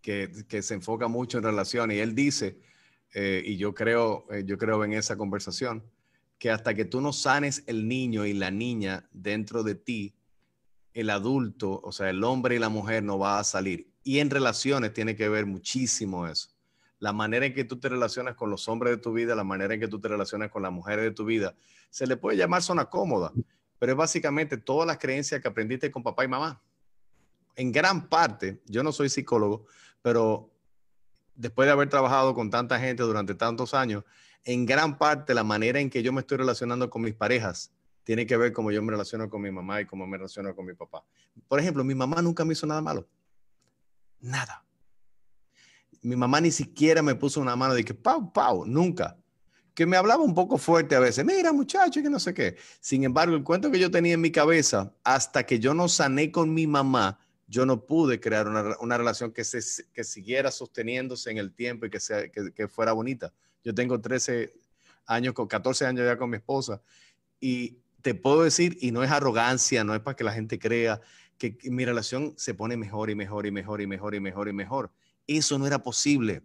[0.00, 2.58] que, que, se enfoca mucho en relaciones y él dice,
[3.14, 5.84] eh, y yo creo, eh, yo creo en esa conversación,
[6.42, 10.16] que hasta que tú no sanes el niño y la niña dentro de ti,
[10.92, 13.92] el adulto, o sea, el hombre y la mujer no va a salir.
[14.02, 16.48] Y en relaciones tiene que ver muchísimo eso.
[16.98, 19.74] La manera en que tú te relacionas con los hombres de tu vida, la manera
[19.74, 21.54] en que tú te relacionas con las mujeres de tu vida,
[21.90, 23.32] se le puede llamar zona cómoda,
[23.78, 26.60] pero es básicamente todas las creencias que aprendiste con papá y mamá.
[27.54, 29.66] En gran parte, yo no soy psicólogo,
[30.02, 30.50] pero
[31.36, 34.02] después de haber trabajado con tanta gente durante tantos años,
[34.44, 37.72] en gran parte la manera en que yo me estoy relacionando con mis parejas
[38.04, 40.66] tiene que ver cómo yo me relaciono con mi mamá y cómo me relaciono con
[40.66, 41.04] mi papá.
[41.46, 43.08] Por ejemplo, mi mamá nunca me hizo nada malo.
[44.20, 44.64] Nada.
[46.02, 49.16] Mi mamá ni siquiera me puso una mano de que, pau, pau, nunca.
[49.74, 52.56] Que me hablaba un poco fuerte a veces, mira muchacho, que no sé qué.
[52.80, 56.30] Sin embargo, el cuento que yo tenía en mi cabeza, hasta que yo no sané
[56.32, 61.30] con mi mamá, yo no pude crear una, una relación que, se, que siguiera sosteniéndose
[61.30, 63.32] en el tiempo y que, sea, que, que fuera bonita.
[63.64, 64.52] Yo tengo 13
[65.06, 66.80] años, con 14 años ya con mi esposa
[67.40, 71.00] y te puedo decir, y no es arrogancia, no es para que la gente crea
[71.38, 74.52] que, mi relación se pone mejor y mejor y mejor y mejor y mejor y
[74.52, 74.92] mejor.
[75.26, 76.42] Eso no era posible.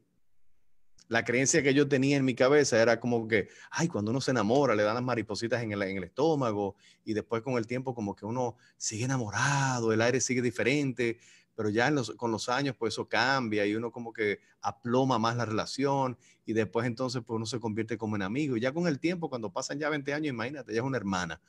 [1.08, 4.32] La creencia que yo tenía en mi cabeza era como que, ay, cuando uno se
[4.32, 6.76] enamora, le dan las maripositas en el, en el estómago
[7.06, 11.20] y después con el tiempo como que uno sigue enamorado, el aire sigue diferente,
[11.58, 15.44] pero ya con los años pues eso cambia y uno como que aploma más la
[15.44, 16.16] relación
[16.46, 18.56] y después entonces pues uno se convierte como en amigo.
[18.56, 21.42] Y ya con el tiempo, cuando pasan ya 20 años, imagínate, ya es una hermana.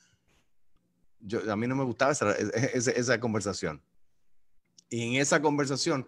[1.19, 3.83] Yo, a mí no me gustaba esa, esa, conversación.
[4.89, 6.07] Y en esa conversación,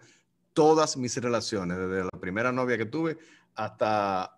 [0.52, 3.18] todas mis relaciones, desde la primera novia que tuve
[3.54, 4.36] hasta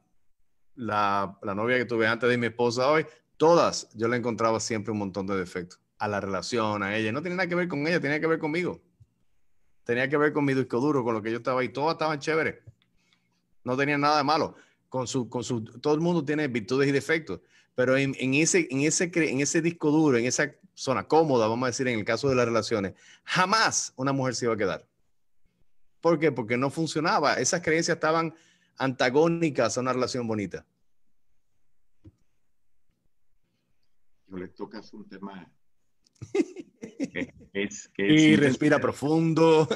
[0.75, 3.07] la, novia que tuve antes de mi esposa hoy,
[3.39, 7.13] todas yo le encontraba siempre un montón de defectos a la relación, a ella.
[7.13, 8.83] No tiene nada que ver con ella, tenía que ver conmigo
[9.85, 11.69] tenía que ver con mi disco duro, con lo que yo estaba ahí.
[11.69, 12.57] Todas estaban chéveres.
[13.63, 14.57] No tenía nada de malo.
[14.89, 17.41] Con su, con su, todo el mundo tiene virtudes y defectos,
[17.75, 21.71] pero en, ese, en, ese, en ese disco duro, en esa zona cómoda, vamos a
[21.71, 22.95] decir, en el caso de las relaciones,
[23.25, 24.87] jamás una mujer se iba a quedar.
[26.01, 26.31] ¿Por qué?
[26.31, 27.35] Porque no funcionaba.
[27.35, 28.35] Esas creencias estaban
[28.77, 30.65] antagónicas a una relación bonita.
[34.29, 35.51] Yo le tocas un tema
[37.97, 39.69] y respira profundo.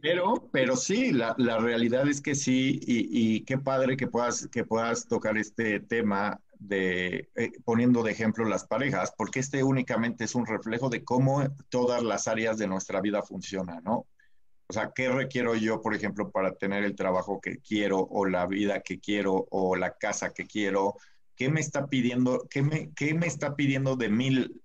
[0.00, 4.48] Pero, pero sí, la, la realidad es que sí, y, y, qué padre que puedas,
[4.48, 10.24] que puedas tocar este tema de eh, poniendo de ejemplo las parejas, porque este únicamente
[10.24, 14.06] es un reflejo de cómo todas las áreas de nuestra vida funcionan, ¿no?
[14.66, 18.46] O sea, ¿qué requiero yo, por ejemplo, para tener el trabajo que quiero o la
[18.46, 20.96] vida que quiero o la casa que quiero?
[21.36, 24.62] ¿Qué me está pidiendo, qué me, qué me está pidiendo de mil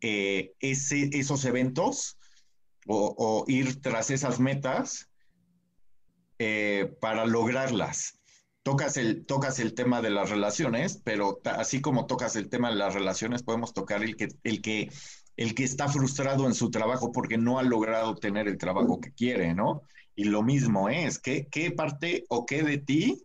[0.00, 2.18] eh, esos eventos
[2.86, 5.10] o, ir tras esas metas
[6.38, 8.18] eh, para lograrlas.
[8.62, 12.76] Tocas el, tocas el tema de las relaciones, pero así como tocas el tema de
[12.76, 14.90] las relaciones, podemos tocar el que, el que,
[15.36, 19.12] el que está frustrado en su trabajo porque no ha logrado tener el trabajo que
[19.12, 19.82] quiere, ¿no?
[20.14, 23.22] Y lo mismo es, ¿qué, qué parte o qué de ti,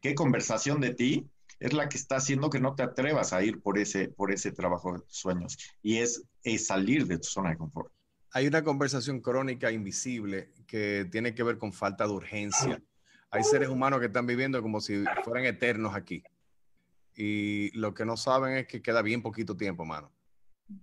[0.00, 1.31] qué conversación de ti
[1.62, 4.50] es la que está haciendo que no te atrevas a ir por ese, por ese
[4.50, 5.56] trabajo de sueños.
[5.80, 6.24] Y es,
[6.58, 7.92] salir de tu zona de confort.
[8.32, 12.82] Hay una conversación crónica invisible que tiene que ver con falta de urgencia.
[13.30, 16.24] Hay seres humanos que están viviendo como si fueran eternos aquí.
[17.14, 20.12] Y lo que no saben es que queda bien poquito tiempo, mano.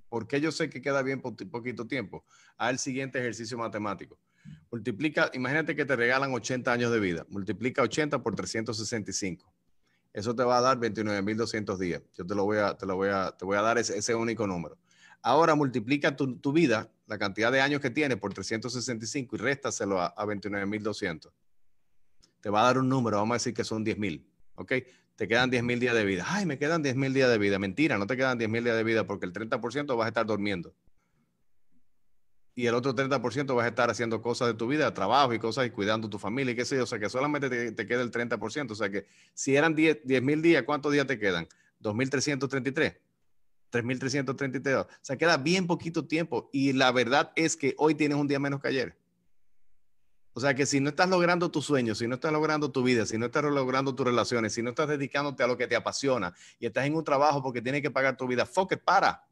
[0.08, 2.24] ¿Por qué yo sé que queda bien poquito tiempo?
[2.58, 4.18] Al siguiente ejercicio matemático.
[4.72, 7.26] Multiplica, imagínate que te regalan 80 años de vida.
[7.28, 9.59] Multiplica 80 por 365
[10.14, 12.02] eso te va a dar 29.200 días.
[12.16, 14.48] Yo te lo voy a, te lo voy a, te voy a dar ese, único
[14.48, 14.78] número.
[15.22, 20.08] Ahora multiplica tu, vida, la cantidad de años que tiene por 365 y réstaselo a,
[20.08, 21.32] a 29.200.
[22.42, 24.74] Te va a dar un número, vamos a decir que son 10.000, ¿ok?
[25.16, 26.26] Te quedan 10.000 días de vida.
[26.26, 27.60] Ay, me quedan 10.000 días de vida.
[27.60, 30.74] Mentira, no te quedan 10.000 días de vida porque el 30% vas a estar durmiendo
[32.56, 35.66] y el otro 30% vas a estar haciendo cosas de tu vida, trabajo y cosas
[35.66, 36.84] y cuidando tu familia y qué sé yo.
[36.84, 38.72] O sea, que solamente te, queda el 30%.
[38.72, 41.48] O sea, que si eran 10 mil días, ¿cuántos días te quedan?
[41.82, 42.98] 2.333.
[43.72, 44.82] 3.333.
[44.82, 46.50] O sea, queda bien poquito tiempo.
[46.52, 48.98] Y la verdad es que hoy tienes un día menos que ayer.
[50.34, 53.06] O sea que si no estás logrando tus sueños, si no estás logrando tu vida,
[53.06, 56.34] si no estás logrando tus relaciones, si no estás dedicándote a lo que te apasiona
[56.60, 59.24] y estás en un trabajo porque tienes que pagar tu vida, fuck para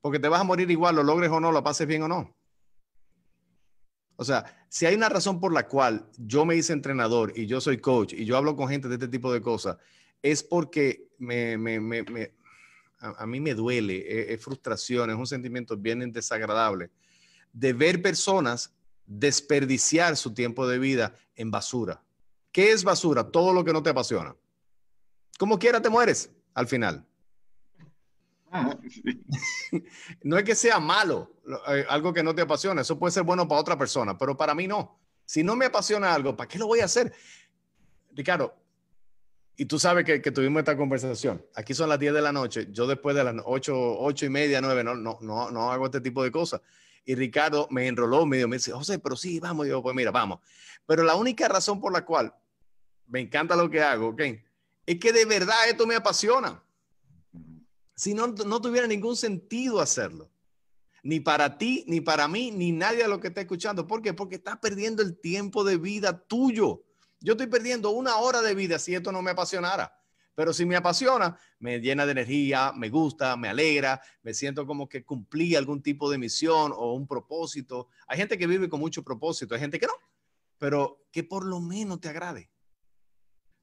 [0.00, 2.34] porque te vas a morir igual, lo logres o no, lo pases bien o no.
[4.16, 7.60] O sea, si hay una razón por la cual yo me hice entrenador y yo
[7.60, 9.76] soy coach y yo hablo con gente de este tipo de cosas,
[10.22, 12.34] es porque me, me, me,
[12.98, 16.90] a, a, mí me duele, es, es, frustración, es un sentimiento bien desagradable
[17.52, 18.74] de ver personas
[19.06, 22.02] desperdiciar su tiempo de vida en basura.
[22.52, 23.30] ¿Qué es basura?
[23.30, 24.36] Todo lo que no te apasiona.
[25.38, 27.07] Como quiera te mueres al final.
[30.22, 31.32] no es que sea malo,
[31.68, 34.54] eh, algo que no te apasiona, eso puede ser bueno para otra persona, pero para
[34.54, 34.98] mí no.
[35.24, 37.12] Si no me apasiona algo, ¿para qué lo voy a hacer?
[38.12, 38.54] Ricardo,
[39.60, 41.44] y tú sabes que, tuvimos esta conversación.
[41.56, 42.68] Aquí son las 10 de la noche.
[42.70, 46.00] Yo después de las 8, 8 y media, 9, no, no, no, no hago este
[46.00, 46.60] tipo de cosas.
[47.04, 49.66] Y Ricardo me enroló medio, me dice, José, pero sí, vamos.
[49.66, 50.38] Y yo, pues mira, vamos.
[50.86, 52.32] Pero la única razón por la cual
[53.08, 54.22] me encanta lo que hago, ¿ok?
[54.86, 56.62] Es que de verdad esto me apasiona.
[57.98, 60.30] Si no, no tuviera ningún sentido hacerlo.
[61.02, 63.88] Ni para ti, ni para mí, ni nadie de lo que está escuchando.
[63.88, 64.14] ¿Por qué?
[64.14, 66.84] Porque estás perdiendo el tiempo de vida tuyo.
[67.18, 69.92] Yo estoy perdiendo una hora de vida si esto no me apasionara.
[70.36, 74.88] Pero si me apasiona, me llena de energía, me gusta, me alegra, me siento como
[74.88, 77.88] que cumplí algún tipo de misión o un propósito.
[78.06, 79.94] Hay gente que vive con mucho propósito, hay gente que no,
[80.56, 82.48] pero que por lo menos te agrade.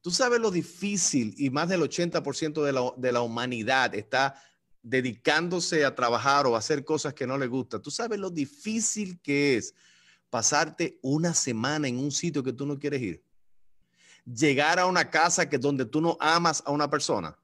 [0.06, 4.40] Tú sabes lo difícil y más del 80% de la, de la humanidad está
[4.84, 7.82] dedicándose a trabajar o a hacer cosas que no le gusta.
[7.82, 9.74] Tú sabes lo difícil que es
[10.30, 13.26] pasarte una semana en un sitio que tú no quieres ir
[14.26, 17.36] llegar a una casa que donde tú no amas a una persona.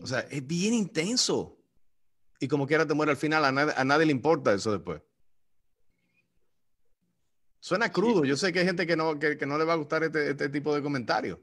[0.00, 1.58] O sea, es bien intenso.
[2.40, 5.00] Y como quiera te muere al final, a nadie, le importa eso después.
[7.62, 8.24] Suena crudo.
[8.24, 10.48] Yo sé que hay gente que no, que, no le va a gustar este, este
[10.48, 11.38] tipo de comentarios.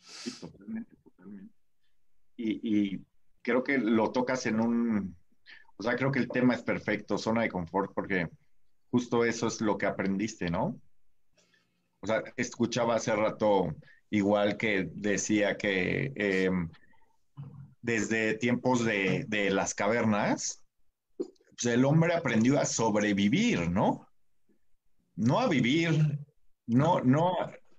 [0.00, 1.54] Sí, totalmente, totalmente.
[2.36, 3.06] Y, y,
[3.40, 5.16] creo que lo tocas en un,
[5.76, 8.28] o sea, creo que el tema es perfecto, zona de confort, porque
[8.90, 10.80] justo eso es lo que aprendiste, ¿no?
[12.00, 13.76] O sea, escuchaba hace rato
[14.10, 16.68] igual que decía que em,
[17.82, 20.64] desde tiempos de, las cavernas,
[21.16, 24.09] pues el hombre aprendió a sobrevivir, ¿no?
[25.20, 26.18] No a vivir,
[26.66, 27.34] no, no,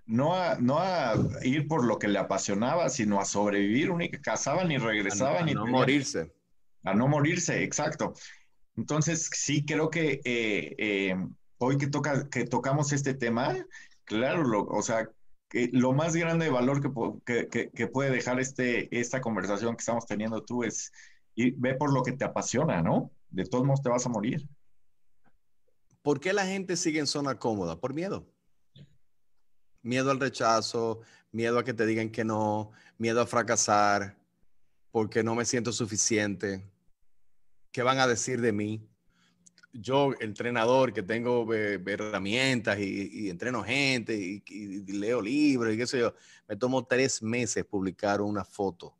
[0.05, 3.89] no a, no a ir por lo que le apasionaba, sino a sobrevivir,
[4.21, 5.49] cazaban y regresaban.
[5.49, 6.31] A, no morirse.
[6.83, 8.13] A no morirse, exacto.
[8.77, 11.15] Entonces, sí, creo que eh, eh,
[11.57, 13.55] hoy que, toca, que tocamos este tema,
[14.03, 15.09] claro, o sea,
[15.49, 16.79] que lo más grande de valor
[17.25, 20.91] que, que, puede dejar este, esta conversación que estamos teniendo tú es
[21.33, 23.09] y ve por lo que te apasiona, ¿no?
[23.31, 24.47] De todos modos te vas a morir.
[26.01, 27.79] ¿Por qué la gente sigue en zona cómoda?
[27.79, 28.25] Por miedo.
[29.83, 34.17] Miedo al rechazo, miedo a que te digan que no, miedo a fracasar,
[34.91, 36.63] porque no me siento suficiente.
[37.71, 38.87] ¿Qué van a decir de mí?
[39.73, 45.99] Yo, entrenador, que tengo eh, herramientas y, entreno gente y, leo libros y qué sé
[45.99, 46.13] yo,
[46.47, 48.97] me tomo tres meses publicar una foto.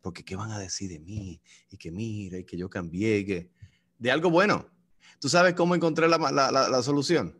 [0.00, 1.40] Porque ¿qué van a decir de mí?
[1.70, 3.50] Y que mira, y que yo cambié, que...
[3.98, 4.77] De algo bueno.
[5.20, 7.36] ¿Tú sabes cómo encontré la, la, solución?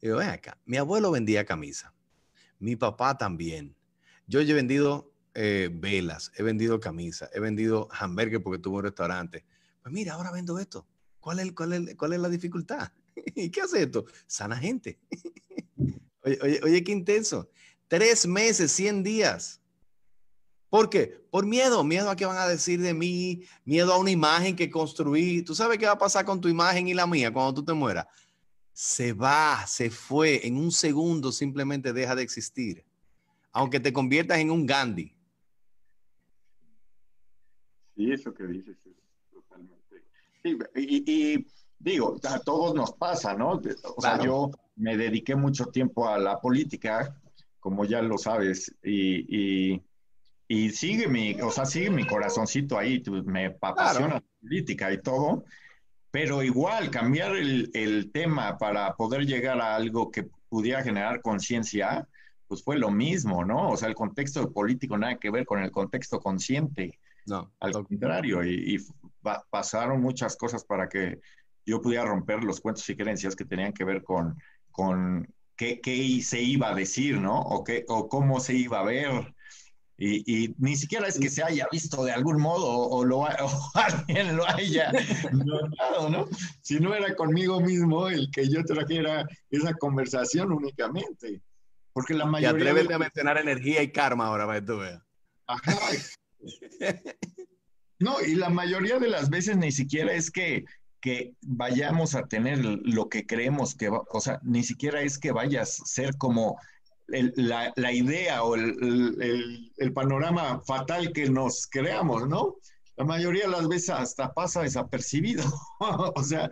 [0.00, 1.94] Digo, ven acá, mi abuelo vendía camisa,
[2.58, 3.76] mi papá también.
[4.26, 9.44] Yo he vendido eh, velas, he vendido camisas, he vendido hamburgues porque tuve un restaurante
[9.82, 10.86] pues mira, ahora vendo esto.
[11.20, 12.92] ¿Cuál es, cuál es, cuál es la dificultad?
[13.34, 14.06] ¿Y qué hace esto?
[14.26, 15.00] Sana gente.
[16.22, 17.50] oye, oye, oye, qué intenso.
[17.88, 19.60] Tres meses, 100 días.
[20.72, 21.22] ¿Por qué?
[21.30, 24.70] Por miedo, miedo a qué van a decir de mí, miedo a una imagen que
[24.70, 25.42] construí.
[25.42, 27.74] ¿Tú sabes qué va a pasar con tu imagen y la mía cuando tú te
[27.74, 28.06] mueras?
[28.72, 32.86] Se va, se fue, en un segundo simplemente deja de existir.
[33.52, 35.14] Aunque te conviertas en un Gandhi.
[37.94, 38.78] Sí, eso que dices
[40.74, 41.46] y,
[41.78, 43.60] digo, a todos nos pasa, ¿no?
[43.94, 47.14] O sea, yo me dediqué mucho tiempo a la política,
[47.60, 49.82] como ya lo sabes, y, y,
[50.70, 55.44] sigue mi, o sea, sigue mi corazoncito ahí, me apasiona la política y todo,
[56.10, 62.06] pero igual cambiar el, el, tema para poder llegar a algo que pudiera generar conciencia,
[62.48, 63.70] pues fue lo mismo, ¿no?
[63.70, 66.98] O sea, el contexto político nada que ver con el contexto consciente.
[67.24, 67.50] No.
[67.60, 68.78] Al contrario, y, y,
[69.48, 71.20] pasaron muchas cosas para que
[71.64, 74.36] yo pudiera romper los cuentos y creencias que tenían que ver con,
[74.70, 75.26] con
[75.56, 77.40] qué, qué se iba a decir, ¿no?
[77.40, 79.34] O, qué, o cómo se iba a ver.
[79.98, 83.70] Y, y, ni siquiera es que se haya visto de algún modo o, lo, o
[83.74, 84.90] alguien lo haya
[85.32, 86.28] notado, ¿no?
[86.62, 91.40] Si no era conmigo mismo el que yo trajera esa conversación únicamente.
[91.92, 92.64] Porque la mayoría...
[92.64, 95.02] Y atrévete a mencionar energía y karma ahora para que tú veas.
[95.46, 95.78] Ajá.
[98.02, 100.64] No, y la mayoría de las veces ni siquiera es que,
[101.00, 105.30] que vayamos a tener lo que creemos que va, o sea, ni siquiera es que
[105.30, 106.58] vayas a ser como
[107.08, 112.56] la, la, idea o el, el, panorama fatal que nos creamos, ¿no?
[112.96, 115.44] La mayoría de las veces hasta pasa desapercibido.
[115.80, 116.48] o sea,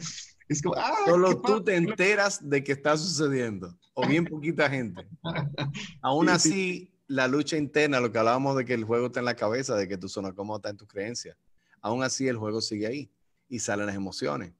[0.48, 0.74] es como...
[0.76, 5.06] Ah, Solo tú te enteras de que está sucediendo, o bien poquita gente.
[6.02, 9.36] Aún así, la lucha interna, lo que hablábamos de que el juego está en la
[9.36, 11.36] cabeza, de que tu zona cómoda está en tus creencias.
[11.80, 13.10] Aún así, el juego sigue ahí
[13.48, 14.52] y salen las emociones.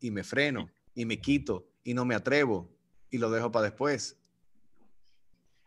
[0.00, 2.70] Y me freno y me quito y no me atrevo
[3.10, 4.16] y lo dejo para después.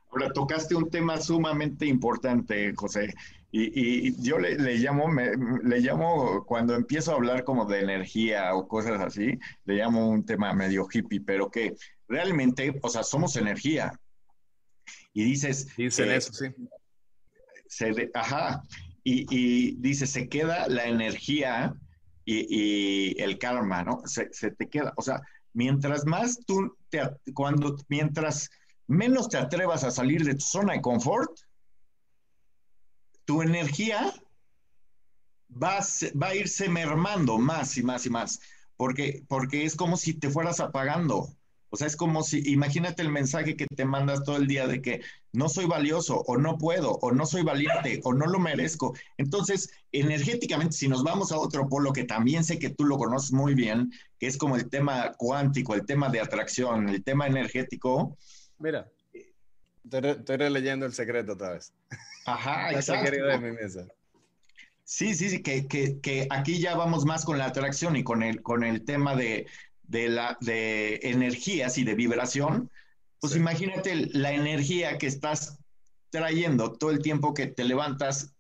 [0.10, 3.14] Ahora tocaste un tema sumamente importante, José,
[3.52, 5.10] y, yo le, llamo,
[5.64, 10.26] le llamo, cuando empiezo a hablar como de energía o cosas así, le llamo un
[10.26, 11.76] tema medio hippie, pero que
[12.08, 14.00] realmente, o sea, somos energía.
[15.14, 15.68] Y dices...
[15.76, 17.96] Dicen eso, sí.
[18.14, 18.62] ajá,
[19.04, 21.74] y, y dice, se queda la energía
[22.26, 24.02] y, el karma, ¿no?
[24.06, 25.22] Se, se, te queda, o sea,
[25.54, 27.02] mientras más tú, te,
[27.34, 28.50] cuando, mientras
[28.88, 31.32] menos te atrevas a salir de tu zona de confort,
[33.26, 34.14] tu energía
[35.52, 35.86] va a,
[36.22, 38.40] va a irse mermando más y más y más,
[38.76, 41.38] porque, porque es como si te fueras apagando.
[41.70, 44.82] O sea, es como si, imagínate el mensaje que te mandas todo el día de
[44.82, 45.02] que
[45.34, 48.96] no soy valioso o no puedo o no soy valiente o no lo merezco.
[49.18, 53.34] Entonces, energéticamente, si nos vamos a otro polo que también sé que tú lo conoces
[53.34, 58.18] muy bien, que es como el tema cuántico, el tema de atracción, el tema energético.
[58.60, 58.92] Mira,
[59.84, 61.74] estoy, leyendo el secreto otra vez.
[62.26, 63.12] Ajá, exacto.
[63.12, 63.86] De mi mesa.
[64.84, 68.24] Sí, sí, sí, que, que, que, aquí ya vamos más con la atracción y con
[68.24, 69.48] el, con el tema de,
[69.84, 72.72] de, la, de energías y de vibración,
[73.20, 75.60] pues imagínate la energía que estás
[76.10, 78.34] trayendo todo el tiempo que te levantas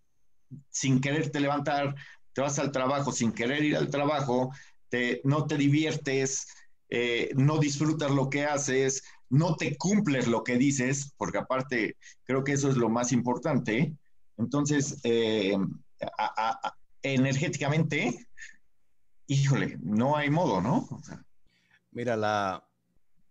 [0.69, 1.95] sin querer te levantar,
[2.33, 4.51] te vas al trabajo sin querer ir al trabajo,
[4.89, 6.47] te, no te diviertes,
[6.89, 12.43] eh, no disfrutas lo que haces, no te cumples lo que dices, porque aparte creo
[12.43, 13.93] que eso es lo más importante.
[14.37, 15.57] Entonces, eh,
[17.01, 18.27] energéticamente,
[19.27, 20.87] híjole, no hay modo, ¿no?
[21.91, 22.67] Mira, la,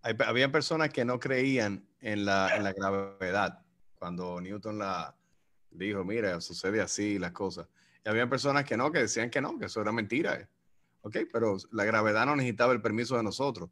[0.02, 3.66] había personas que no creían en la, en la gravedad
[3.98, 5.16] cuando Newton la
[5.70, 7.68] dijo, mira, sucede así las cosas.
[8.04, 10.34] Y había personas que no, que decían que no, que eso era mentira.
[10.34, 10.48] Eh.
[11.02, 13.70] Ok, pero la gravedad no necesitaba el permiso de nosotros.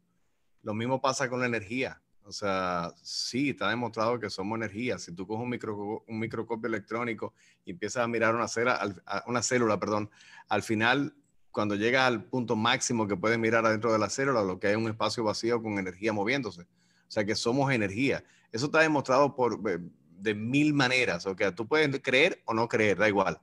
[0.61, 2.01] Lo mismo pasa con la energía.
[2.27, 4.97] O sea, sí, está demostrado que somos energía.
[4.97, 8.95] Si tú coges un, micro, un microscopio electrónico y empiezas a mirar una célula,
[9.27, 10.09] una célula, perdón,
[10.49, 11.15] al final
[11.51, 14.75] cuando llega al punto máximo que puedes mirar adentro de la célula, lo que hay
[14.75, 16.63] un espacio vacío con energía moviéndose.
[16.63, 18.23] O sea que somos energía.
[18.51, 21.27] Eso está demostrado por, de mil maneras.
[21.27, 23.39] O sea, tú puedes creer o no creer, da igual.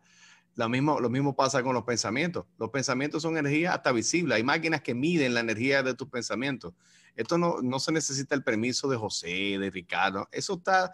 [0.56, 2.44] Lo mismo, lo mismo pasa con los pensamientos.
[2.58, 4.34] Los pensamientos son energía hasta visible.
[4.34, 6.74] Hay máquinas que miden la energía de tus pensamientos.
[7.16, 10.28] Esto no, no se necesita el permiso de José, de Ricardo.
[10.32, 10.92] Eso está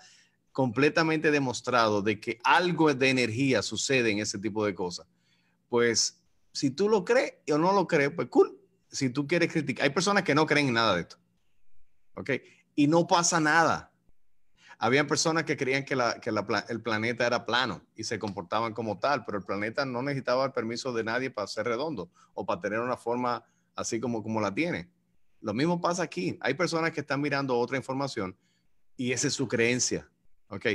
[0.52, 5.06] completamente demostrado de que algo de energía sucede en ese tipo de cosas.
[5.68, 6.20] Pues
[6.52, 8.58] si tú lo crees o no lo crees, pues cool.
[8.90, 11.16] Si tú quieres criticar, hay personas que no creen en nada de esto.
[12.14, 12.30] ¿Ok?
[12.74, 13.92] Y no pasa nada.
[14.80, 19.38] Habían personas que creían que, el planeta era plano y se comportaban como tal, pero
[19.38, 22.96] el planeta no necesitaba el permiso de nadie para ser redondo o para tener una
[22.96, 23.44] forma
[23.74, 24.88] así como, como la tiene.
[25.40, 26.38] Lo mismo pasa aquí.
[26.40, 28.36] Hay personas que están mirando otra información
[28.96, 30.08] y esa es su creencia.
[30.48, 30.66] ¿Ok?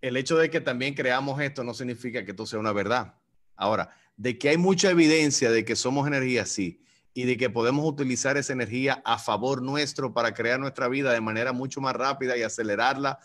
[0.00, 3.14] El hecho de que también creamos esto no significa que esto sea una verdad.
[3.56, 6.82] Ahora, de que hay mucha evidencia de que somos energía, sí,
[7.16, 11.22] y de que podemos utilizar esa energía a favor nuestro para crear nuestra vida de
[11.22, 13.18] manera mucho más rápida y acelerarla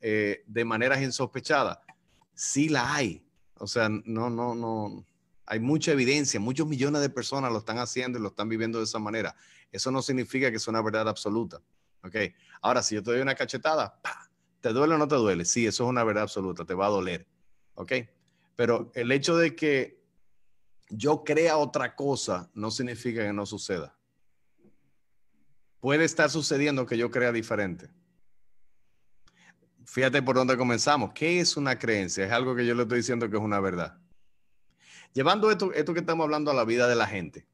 [0.00, 1.78] eh, de maneras insospechadas.
[2.34, 3.26] Sí la hay.
[3.58, 5.04] O sea, no, no, no.
[5.44, 8.84] Hay mucha evidencia, muchos millones de personas lo están haciendo y lo están viviendo de
[8.84, 9.34] esa manera.
[9.72, 11.60] Eso no significa que sea una verdad absoluta.
[12.60, 13.98] Ahora, si yo te doy una cachetada,
[14.60, 15.44] ¿te duele o no te duele?
[15.44, 17.26] Sí, eso es una verdad absoluta, te va a doler.
[18.54, 20.00] Pero el hecho de que
[20.90, 23.96] yo crea otra cosa no significa que no suceda.
[25.80, 27.88] Puede estar sucediendo que yo crea diferente.
[29.84, 31.12] Fíjate por dónde comenzamos.
[31.12, 32.24] ¿Qué es una creencia?
[32.24, 33.98] Es algo que yo le estoy diciendo que es una verdad.
[35.12, 37.46] Llevando esto, esto que estamos hablando a la vida de la gente.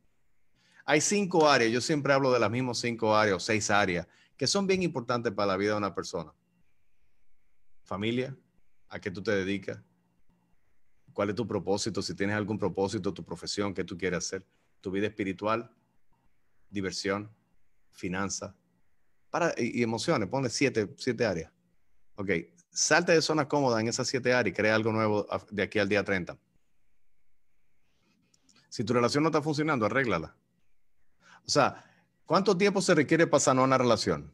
[0.91, 4.09] Hay cinco áreas, yo siempre hablo de las mismas cinco áreas o seis áreas
[4.39, 6.32] que son bien importantes para la vida de una persona.
[7.84, 8.34] Familia,
[8.89, 9.78] a qué tú te dedicas,
[11.12, 14.47] cuál es tu propósito, si tienes algún propósito, tu profesión, qué tú quieres hacer,
[14.80, 15.70] tu vida espiritual,
[16.70, 17.30] diversión,
[17.93, 18.55] finanzas
[19.28, 20.26] para, y, emociones.
[20.30, 21.53] Ponle siete, siete áreas.
[22.14, 22.30] Ok,
[22.70, 25.89] salte de zona cómoda en esas siete áreas y crea algo nuevo de aquí al
[25.91, 26.39] día 30.
[28.70, 30.34] Si tu relación no está funcionando, arréglala.
[31.47, 31.84] O sea,
[32.26, 34.32] ¿cuánto tiempo se requiere para sanar una relación?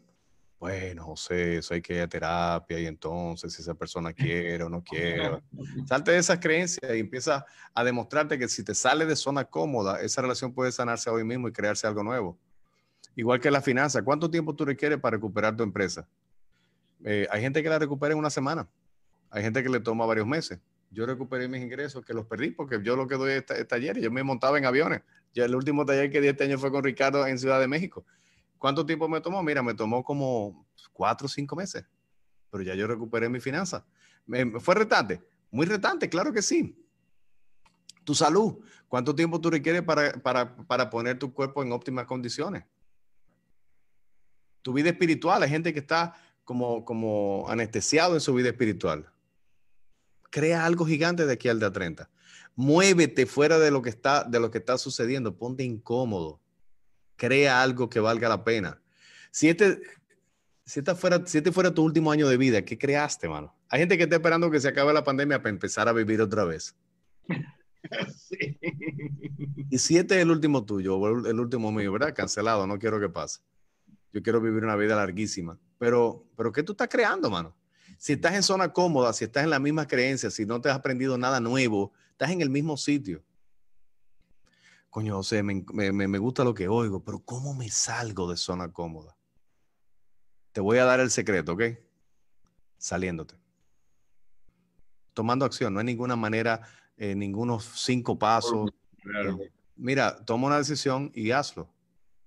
[0.65, 4.71] bueno, José, eso hay que ir a terapia y entonces si esa persona quiere o
[4.71, 5.43] no quiere.
[5.87, 7.45] Salte de esas creencias y empieza
[7.75, 11.49] a demostrarte que si te sale de zona cómoda, esa relación puede sanarse hoy mismo
[11.49, 12.39] y crearse algo nuevo.
[13.15, 16.09] Igual que la finanza, ¿cuánto tiempo tú requieres para recuperar tu empresa?
[17.05, 18.67] Eh, hay gente que la recupera en una semana,
[19.29, 20.61] hay gente que le toma varios meses.
[20.91, 24.11] Yo recuperé mis ingresos que los perdí porque yo lo que doy es taller, yo
[24.11, 25.03] me montaba en aviones.
[25.35, 28.05] Ya el último taller que di este año fue con Ricardo en Ciudad de México
[28.65, 29.43] ¿Cuánto tiempo me tomó?
[29.43, 31.85] Mira, me tomó como cuatro o cinco meses.
[32.51, 33.85] pero ya yo recuperé mi finanza.
[34.61, 35.21] ¿Fue retante?
[35.51, 36.75] Muy retante, claro que sí.
[38.05, 42.65] Tu salud, ¿cuánto tiempo tú requieres para, para, para poner tu cuerpo en óptimas condiciones?
[44.63, 49.13] Tu vida espiritual, hay gente que está como, como anestesiado en su vida espiritual.
[50.31, 52.09] Crea algo gigante de aquí al día 30.
[52.57, 55.37] Muévete fuera de lo que está, de lo que está sucediendo.
[55.37, 56.41] Ponte incómodo.
[57.17, 58.81] Crea algo que valga la pena.
[59.31, 59.81] Si este,
[60.65, 63.55] si, este fuera, si este fuera tu último año de vida, ¿qué creaste, mano?
[63.69, 66.45] Hay gente que está esperando que se acabe la pandemia para empezar a vivir otra
[66.45, 66.75] vez.
[68.17, 68.59] Sí.
[69.69, 70.97] Y si este es el último tuyo,
[71.27, 72.15] el último mío, ¿verdad?
[72.15, 73.41] Cancelado, no quiero que pase.
[74.11, 75.59] Yo quiero vivir una vida larguísima.
[75.79, 77.55] Pero, pero ¿qué tú estás creando, mano?
[77.99, 80.77] Si estás en zona cómoda, si estás en la misma creencia, si no te has
[80.77, 83.23] aprendido nada nuevo, estás en el mismo sitio.
[84.89, 85.63] Coño, José, me,
[85.93, 89.17] me gusta lo que oigo, pero ¿cómo me salgo de zona cómoda?
[90.53, 91.63] Te voy a dar el secreto, ¿ok?
[92.79, 93.35] Saliéndote.
[95.13, 96.61] Tomando acción, no hay ninguna manera,
[96.97, 98.71] eh, ningunos cinco pasos.
[99.05, 101.69] Eh, mira, toma una decisión y hazlo.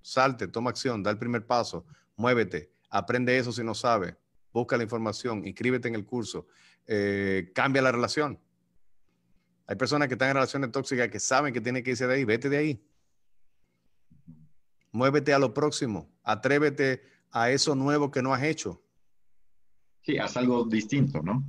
[0.01, 1.85] Salte, toma acción, da el primer paso,
[2.17, 4.15] muévete, aprende eso si no sabes,
[4.51, 6.47] busca la información, inscríbete en el curso,
[6.85, 8.39] eh, cambia la relación.
[9.67, 12.23] Hay personas que están en relaciones tóxicas que saben que tienen que irse de ahí,
[12.23, 12.81] vete de ahí.
[14.93, 18.81] Muévete a lo próximo, atrévete a eso nuevo que no has hecho.
[20.01, 21.43] Sí, haz algo distinto, ¿no?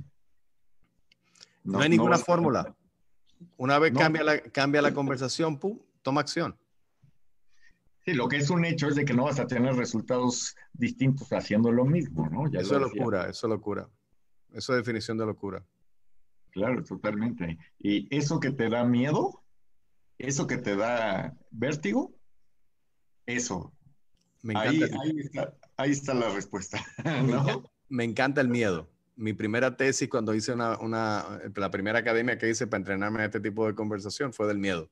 [1.63, 2.75] No, hay ninguna fórmula.
[3.57, 6.57] Una vez cambia, la, cambia la conversación, pum, toma acción.
[8.03, 11.31] Sí, lo que es un hecho es de que no vas a tener resultados distintos
[11.31, 12.47] haciendo lo mismo, ¿no?
[12.47, 13.89] eso es locura, eso es locura.
[14.51, 15.63] Eso es definición de locura.
[16.51, 17.57] Claro, totalmente.
[17.79, 19.43] Y eso que te da miedo,
[20.17, 22.13] eso que te da vértigo,
[23.25, 23.73] eso.
[24.41, 24.85] Me encanta.
[25.01, 26.83] Ahí, está, ahí está la respuesta.
[27.89, 28.87] Me encanta el miedo.
[29.15, 33.25] Mi primera tesis cuando hice una, una, la primera academia que hice para entrenarme en
[33.25, 34.89] este tipo de conversación fue del miedo.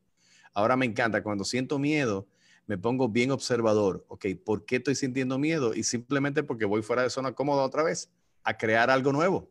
[0.53, 2.28] Ahora me encanta, cuando siento miedo,
[2.66, 4.03] me pongo bien observador.
[4.10, 5.74] Ok, ¿por qué estoy sintiendo miedo?
[5.74, 8.12] Y simplemente porque voy fuera de zona cómoda otra vez
[8.43, 9.49] a crear algo nuevo.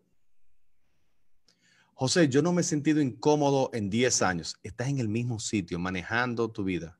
[1.98, 4.58] José, yo no me he sentido incómodo en 10 años.
[4.62, 6.98] Estás en el mismo sitio, manejando tu vida.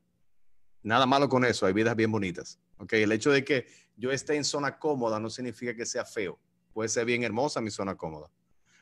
[0.83, 2.59] Nada malo con eso, hay vidas bien bonitas.
[2.79, 6.41] Okay, el hecho de que yo esté en zona cómoda no significa que sea feo.
[6.73, 8.31] Puede ser bien hermosa mi zona cómoda.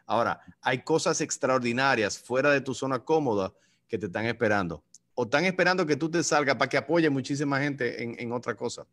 [0.06, 3.52] Ahora, hay cosas extraordinarias fuera de tu zona cómoda
[3.88, 4.84] que te están esperando.
[5.14, 8.54] O están esperando que tú te salgas para que apoye muchísima gente en, en otra
[8.54, 8.86] cosa.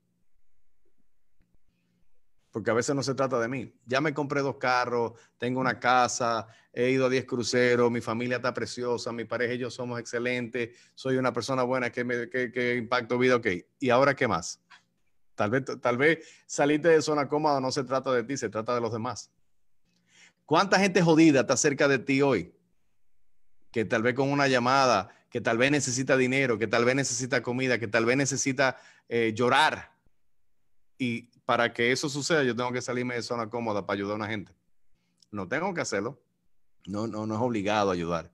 [2.51, 3.73] Porque a veces no se trata de mí.
[3.85, 8.37] Ya me compré dos carros, tengo una casa, he ido a 10 cruceros, mi familia
[8.37, 12.51] está preciosa, mi pareja y yo somos excelentes, soy una persona buena que, me, que,
[12.51, 13.47] que impacto vida, ok.
[13.79, 14.61] ¿Y ahora qué más?
[15.35, 18.75] Tal vez, tal vez salirte de zona cómoda no se trata de ti, se trata
[18.75, 19.31] de los demás.
[20.45, 22.53] ¿Cuánta gente jodida está cerca de ti hoy?
[23.71, 27.41] Que tal vez con una llamada, que tal vez necesita dinero, que tal vez necesita
[27.41, 28.77] comida, que tal vez necesita
[29.07, 29.93] eh, llorar.
[30.97, 34.15] Y para que eso suceda, yo tengo que salirme de zona cómoda para ayudar a
[34.15, 34.53] una gente.
[35.31, 36.17] No tengo que hacerlo.
[36.87, 38.31] No, no, no es obligado a ayudar.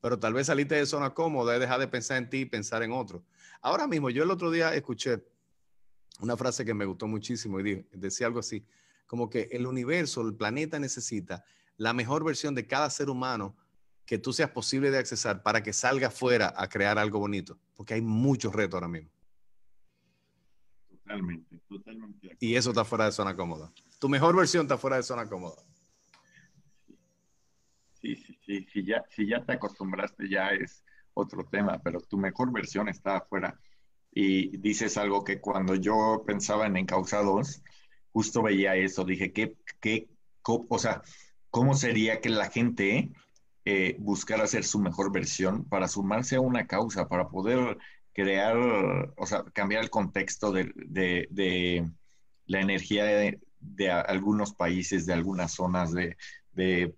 [0.00, 2.84] Pero tal vez salirte de zona cómoda es dejar de pensar en ti y pensar
[2.84, 3.24] en otro.
[3.60, 5.20] Ahora mismo, yo el otro día escuché
[6.20, 8.64] una frase que me gustó muchísimo y decía algo así,
[9.08, 11.44] como que el universo, el planeta necesita
[11.76, 13.56] la mejor versión de cada ser humano
[14.06, 17.94] que tú seas posible de accesar para que salga fuera a crear algo bonito, porque
[17.94, 19.10] hay muchos retos ahora mismo.
[21.10, 22.36] Totalmente, totalmente.
[22.38, 23.72] Y eso está fuera de zona cómoda.
[23.98, 25.56] Tu mejor versión está fuera de zona cómoda.
[28.00, 32.16] Sí, sí, sí, si ya, si ya te acostumbraste ya es otro tema, pero tu
[32.16, 33.58] mejor versión está afuera
[34.12, 37.60] y dices algo que cuando yo pensaba en encausados,
[38.12, 40.08] justo veía eso, dije, ¿qué, qué,
[40.44, 41.02] o sea,
[41.50, 43.10] cómo sería que la gente
[43.64, 47.78] eh, buscara hacer su mejor versión para sumarse a una causa, para poder
[48.20, 48.56] crear,
[49.16, 51.88] o sea, cambiar el contexto de, de,
[52.46, 56.16] la energía de, de, algunos países, de algunas zonas, de,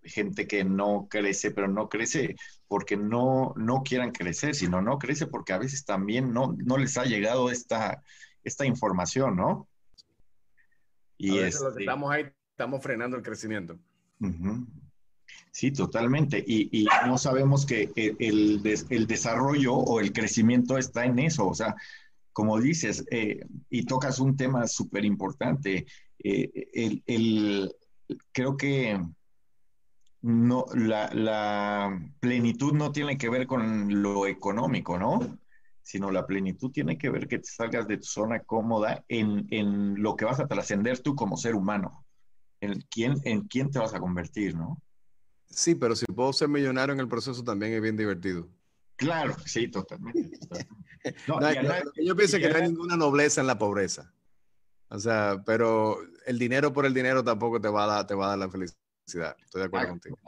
[0.03, 2.35] gente que no crece, pero no crece
[2.67, 6.99] porque no, no quieran crecer, sino no crece porque a veces también no, no les
[6.99, 8.03] ha llegado esta,
[8.43, 9.69] esta información, ¿no?
[11.17, 13.79] Y este estamos ahí, estamos frenando el crecimiento.
[15.53, 16.43] Sí, totalmente.
[16.47, 18.63] Y, no sabemos que el,
[19.07, 21.47] desarrollo o el crecimiento está en eso.
[21.47, 21.77] O sea,
[22.33, 25.87] como dices, eh, y tocas un tema súper importante,
[26.19, 27.75] eh, el,
[28.33, 28.99] creo que
[30.23, 35.39] no, la, plenitud no tiene que ver con lo económico, ¿no?
[35.83, 40.17] Sino la plenitud tiene que ver que te salgas de tu zona cómoda en, lo
[40.17, 42.07] que vas a trascender tú como ser humano.
[42.61, 44.81] en quién, en quién te vas a convertir, ¿no?
[45.53, 48.49] Sí, pero si puedo ser millonario en el proceso también es bien divertido.
[48.97, 50.39] Claro, sí, totalmente.
[52.03, 54.13] yo pienso que no hay ninguna nobleza en la pobreza.
[54.89, 58.27] O sea, pero el dinero por el dinero tampoco te va a dar, te va
[58.27, 59.37] a dar la felicidad.
[59.43, 60.19] Estoy de acuerdo contigo.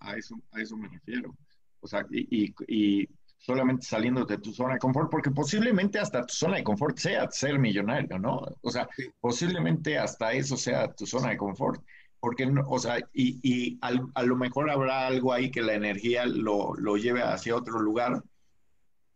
[0.00, 1.34] A, eso, a eso me refiero.
[1.80, 6.32] O sea, y, y, solamente saliendo de tu zona de confort, porque posiblemente hasta tu
[6.32, 8.40] zona de confort sea ser millonario, ¿no?
[8.62, 8.88] O sea,
[9.20, 11.84] posiblemente hasta eso sea tu zona de confort.
[12.24, 16.72] Porque, o sea, y, y a lo mejor habrá algo ahí que la energía lo,
[16.74, 18.24] lo lleve hacia otro lugar,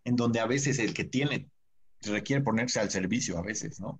[0.04, 1.48] en donde a veces el que tiene
[2.02, 3.98] requiere ponerse al servicio, a veces, ¿no?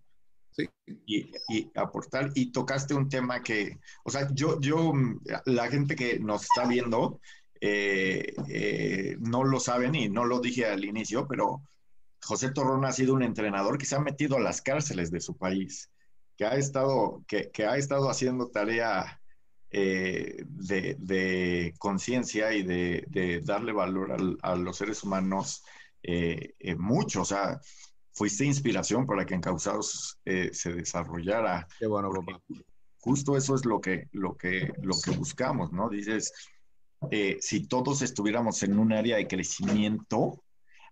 [0.51, 0.69] Sí.
[1.07, 2.33] Y, y, aportar.
[2.35, 4.93] Y tocaste un tema que, o sea, yo, yo,
[5.47, 7.19] la gente que nos está viendo,
[7.63, 11.63] eh, eh, no lo saben y no lo dije al inicio, pero
[12.23, 15.35] José Torrón ha sido un entrenador que se ha metido a las cárceles de su
[15.35, 15.89] país,
[16.39, 19.21] que ha estado, que, ha estado haciendo tarea
[19.71, 25.63] eh, de, conciencia y de, darle valor a los seres humanos
[26.79, 27.23] mucho.
[27.23, 27.61] O sea,
[28.13, 31.67] fuiste inspiración para que Encausados se desarrollara.
[31.79, 32.41] Qué bueno, papá.
[33.01, 35.89] Justo eso es lo que, lo que, lo que buscamos, ¿no?
[35.89, 36.33] Dices,
[37.11, 40.43] eh, si todos estuviéramos en un área de crecimiento,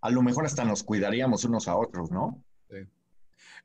[0.00, 2.44] a lo mejor hasta nos cuidaríamos unos a otros, ¿no?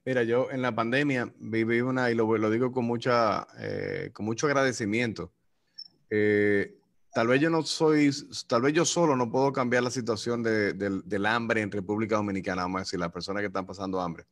[0.04, 4.26] Mira, yo en la pandemia viví una, y lo, lo digo con, mucha, eh, con
[4.26, 5.32] mucho agradecimiento.
[6.10, 6.76] Eh,
[7.14, 8.10] tal vez yo no soy,
[8.48, 12.80] tal vez yo solo no puedo cambiar la situación del hambre en República Dominicana, vamos
[12.80, 14.26] a decir, las personas que están pasando hambre.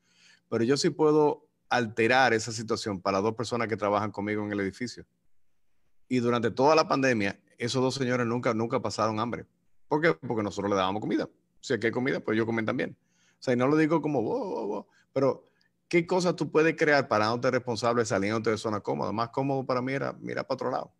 [0.49, 4.59] Pero yo sí puedo alterar esa situación para dos personas que trabajan conmigo en el
[4.61, 5.05] edificio.
[6.07, 9.45] Y durante toda la pandemia, esos dos señores nunca, nunca pasaron hambre.
[9.87, 10.15] ¿Por qué?
[10.15, 11.29] Porque nosotros le dábamos comida.
[11.61, 12.97] Si aquí hay comida, pues ellos comen también.
[13.33, 15.49] O sea, y no lo digo como, wow, pero
[15.89, 19.11] ¿qué cosas tú puedes crear para no ser responsable saliendo de zona cómoda?
[19.11, 20.93] Más cómodo para mí era mirar para otro lado.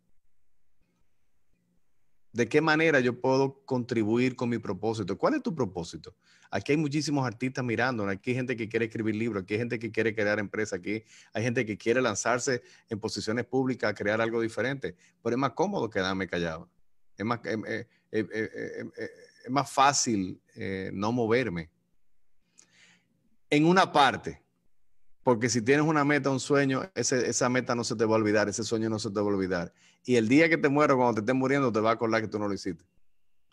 [2.32, 5.18] ¿De qué manera yo puedo contribuir con mi propósito?
[5.18, 6.16] ¿Cuál es tu propósito?
[6.52, 9.80] Aquí hay muchísimos artistas mirando, aquí hay gente que quiere escribir libros, aquí hay gente
[9.80, 14.22] que quiere crear empresas, aquí hay gente que quiere lanzarse en posiciones públicas a crear
[14.22, 16.70] algo diferente, pero es más cómodo quedarme callado.
[17.18, 19.10] Es más, eh, eh, eh,
[19.46, 20.40] es más fácil
[20.94, 21.70] no moverme.
[23.50, 24.44] En una parte,
[25.24, 28.48] porque si tienes una meta, un sueño, esa meta no se te va a olvidar,
[28.48, 29.74] ese sueño no se te va a olvidar.
[30.06, 32.28] Y el día que te mueras, cuando te estés muriendo, te va a acordar que
[32.28, 32.86] tú no lo hiciste.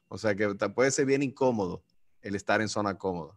[0.09, 1.83] O sea que puede ser bien incómodo
[2.23, 3.37] el estar en zona cómoda.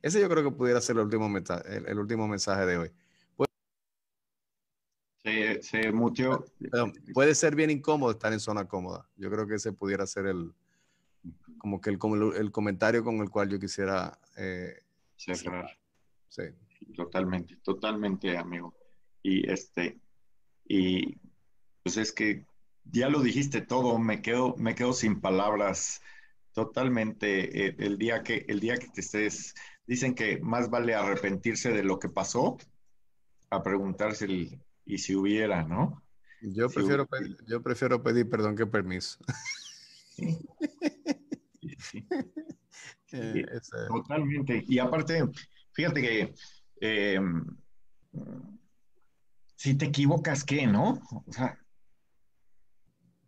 [0.00, 1.30] Ese yo creo que pudiera ser el último,
[1.66, 2.90] el, último mensaje de hoy.
[5.22, 6.46] se, se mutió.
[7.12, 9.06] puede ser bien incómodo estar en zona cómoda.
[9.16, 10.54] Yo creo que ese pudiera ser el,
[11.58, 11.98] como que el,
[12.36, 14.82] el comentario con el cual yo quisiera eh,
[15.16, 15.78] cerrar.
[16.28, 16.44] Sí
[16.96, 18.74] totalmente, totalmente, amigo.
[19.22, 20.00] Y este,
[20.64, 21.16] y
[21.82, 22.46] pues es que
[22.84, 26.00] ya lo dijiste todo, me quedo, me quedo sin palabras
[26.52, 27.66] totalmente.
[27.66, 29.54] Eh, el, día que, el día que te estés,
[29.86, 32.58] dicen que más vale arrepentirse de lo que pasó
[33.50, 36.02] a preguntarse el, y si hubiera, ¿no?
[36.40, 39.18] Yo prefiero, pedir, yo prefiero pedir perdón que permiso.
[43.10, 43.42] Eh,
[43.88, 44.64] totalmente.
[44.68, 45.24] Y aparte,
[45.72, 46.34] fíjate que
[46.80, 47.20] eh,
[49.56, 51.00] si te equivocas, ¿qué, no?
[51.26, 51.58] O sea,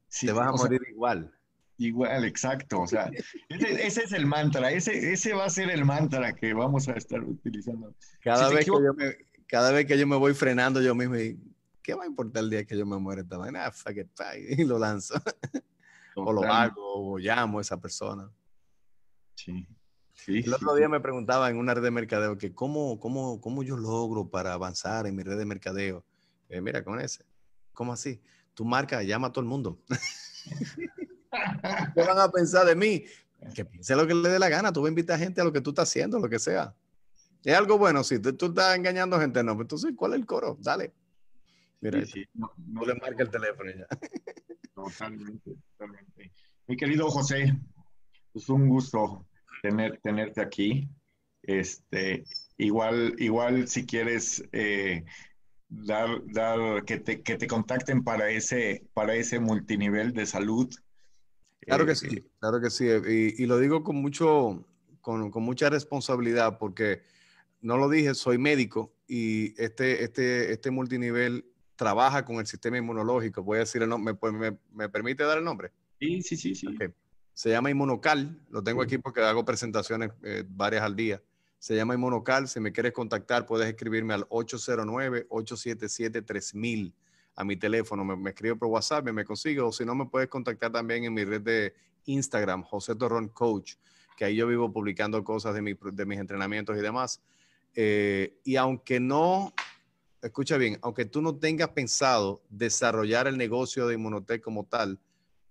[0.09, 1.33] si te vas a morir igual.
[1.79, 2.83] Igual, exacto.
[2.83, 3.11] O sea,
[3.49, 7.23] ese, es el mantra, ese, ese va a ser el mantra que vamos a estar
[7.23, 7.95] utilizando.
[8.23, 11.17] Cada, vez, que yo me, cada vez que yo me voy frenando yo mismo,
[11.83, 13.67] ¿qué va a importar el día que yo me muera esta vaina?
[13.67, 15.15] Ah, y lo lanzo.
[16.17, 18.31] o lo hago, o llamo a esa persona.
[19.35, 19.67] Sí
[20.27, 23.77] el otro día me preguntaba en una red de mercadeo que cómo, cómo, cómo yo
[23.77, 26.05] logro para avanzar en mi red de mercadeo.
[26.49, 27.25] Eh, mira, con ese.
[27.73, 28.21] ¿Cómo así?
[28.55, 29.81] Tu marca llama a todo el mundo.
[31.95, 33.05] ¿Qué van a pensar de mí?
[33.55, 34.73] Que piense lo que le dé la gana.
[34.73, 36.75] Tú vas a invitar gente a lo que tú estás haciendo, lo que sea.
[37.45, 38.05] Es algo bueno.
[38.05, 39.55] Si tú, estás engañando gente, no.
[39.55, 40.59] Pues entonces, ¿cuál es el coro?
[40.61, 40.93] Dale.
[41.81, 42.03] Mira,
[42.35, 43.87] no, le marca el teléfono ya.
[44.75, 46.33] Totalmente, totalmente.
[46.66, 47.57] Mi querido José,
[48.35, 49.27] es un gusto
[49.63, 50.89] tener, tenerte aquí.
[51.43, 52.25] Este,
[52.59, 55.05] igual, igual si quieres eh,
[55.69, 60.69] dar, dar que, te, que te contacten para ese, para ese multinivel de salud.
[61.61, 62.87] Claro que eh, sí, claro que sí.
[62.87, 64.67] Y, y lo digo con, mucho,
[65.01, 67.03] con, con, mucha responsabilidad porque
[67.63, 71.45] no lo dije, soy médico y este, este, este multinivel
[71.77, 73.43] trabaja con el sistema inmunológico.
[73.43, 75.71] Voy a decir el nombre, ¿me, me, permite dar el nombre?
[75.99, 76.67] Sí, sí, sí, sí.
[77.41, 78.38] Se llama Inmunocal.
[78.51, 81.22] Lo tengo aquí porque hago presentaciones eh, varias al día.
[81.59, 82.49] Se llama Inmunocal.
[82.49, 86.93] Si me quieres contactar, puedes escribirme al 809-877-3000.
[87.36, 90.05] a mi teléfono, me, me escribe por WhatsApp y me consigue, o si no, me
[90.05, 91.72] puedes contactar también en mi red de
[92.05, 93.76] Instagram, José Torrón Coach,
[94.18, 97.22] que ahí yo vivo publicando cosas de, mi, de mis entrenamientos y demás.
[97.74, 99.55] Eh, y aunque no,
[100.20, 105.01] escucha bien, aunque tú no tengas pensado desarrollar el negocio de Inmunotech como tal,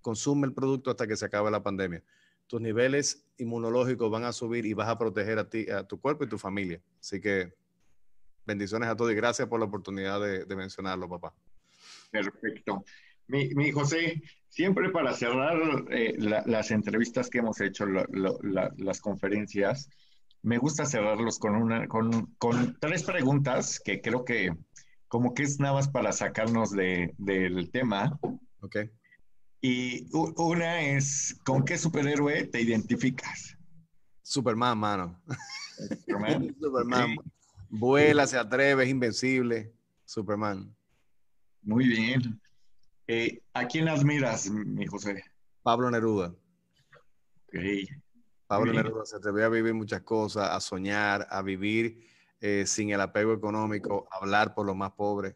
[0.01, 2.03] consume el producto hasta que se acabe la pandemia.
[2.47, 6.23] Tus niveles inmunológicos van a subir y vas a proteger a ti, a tu cuerpo
[6.23, 6.81] y tu familia.
[6.99, 7.53] Así que
[8.45, 11.33] bendiciones a todos y gracias por la oportunidad de, mencionarlo, papá.
[12.11, 12.83] Perfecto.
[13.27, 15.57] Mi, José, siempre para cerrar
[15.91, 19.87] eh, las entrevistas que hemos hecho, las conferencias,
[20.41, 24.51] me gusta cerrarlos con, una, con, tres preguntas que creo que
[25.07, 28.17] como que es nada más para sacarnos del tema.
[28.61, 28.77] Ok.
[29.61, 33.57] Y una es, ¿con qué superhéroe te identificas?
[34.21, 35.21] Superman, mano.
[36.05, 36.55] Superman.
[36.61, 37.15] Superman.
[37.69, 39.73] Vuela, se atreve, es invencible.
[40.05, 40.73] Superman.
[41.61, 42.41] Muy bien.
[43.07, 45.23] Eh, ¿A quién admiras, mi José?
[45.61, 46.33] Pablo Neruda.
[47.47, 47.87] Okay.
[48.47, 52.07] Pablo Neruda se atrevió a vivir muchas cosas, a soñar, a vivir
[52.39, 55.35] eh, sin el apego económico, a hablar por los más pobres,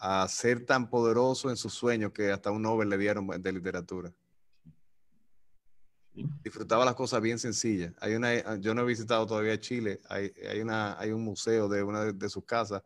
[0.00, 4.12] a ser tan poderoso en sus sueños que hasta un Nobel le dieron de literatura.
[6.42, 7.92] Disfrutaba las cosas bien sencillas.
[8.00, 11.82] Hay una, yo no he visitado todavía Chile, hay, hay, una, hay un museo de
[11.82, 12.82] una de, sus casas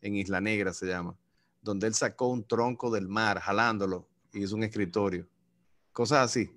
[0.00, 1.16] en Isla Negra, se llama,
[1.60, 5.28] donde él sacó un tronco del mar jalándolo y hizo un escritorio.
[5.92, 6.50] Cosas así.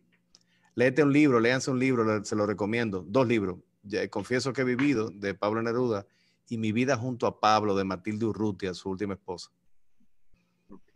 [0.73, 3.05] Léete un libro, léanse un libro, se lo recomiendo.
[3.07, 3.57] Dos libros.
[4.09, 6.05] Confieso que he vivido de Pablo Neruda
[6.47, 9.51] y Mi vida junto a Pablo de Matilde Urrutia, su última esposa.
[10.69, 10.91] Ok.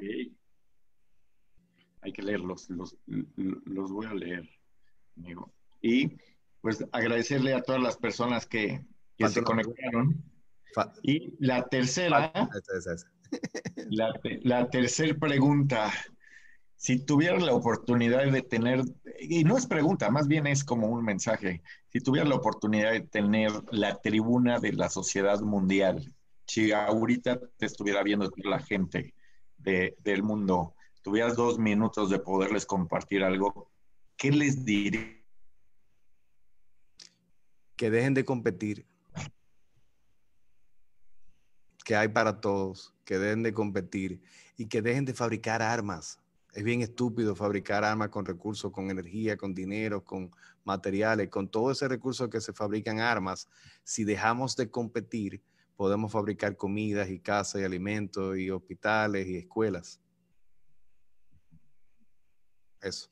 [2.02, 2.98] Hay que leerlos, los,
[3.36, 4.50] los voy a leer,
[5.18, 5.52] amigo.
[5.82, 6.18] Y
[6.62, 8.86] pues agradecerle a todas las personas que,
[9.18, 10.24] se conectaron.
[11.04, 12.32] Y la tercera,
[13.90, 14.14] la,
[14.44, 15.92] la tercera pregunta,
[16.76, 18.82] si tuvieras la oportunidad de tener,
[19.20, 21.62] y no es pregunta, más bien es como un mensaje,
[21.92, 26.14] si tuvieras la oportunidad de tener la tribuna de la sociedad mundial,
[26.48, 29.14] si ahorita te estuviera viendo la gente
[29.60, 33.72] del mundo, tuvieras dos minutos de poderles compartir algo,
[34.18, 35.18] ¿qué les dirías?
[37.76, 38.86] Que dejen de competir,
[41.86, 44.22] que hay para todos, que dejen de competir
[44.58, 46.20] y que dejen de fabricar armas
[46.54, 50.32] es bien estúpido fabricar armas con recursos, con energía, con dinero, con
[50.64, 53.48] materiales, con todo ese recurso que se fabrican armas.
[53.84, 55.44] Si dejamos de competir,
[55.80, 60.02] podemos fabricar comidas y casas y alimentos y hospitales y escuelas.
[62.82, 63.10] Eso.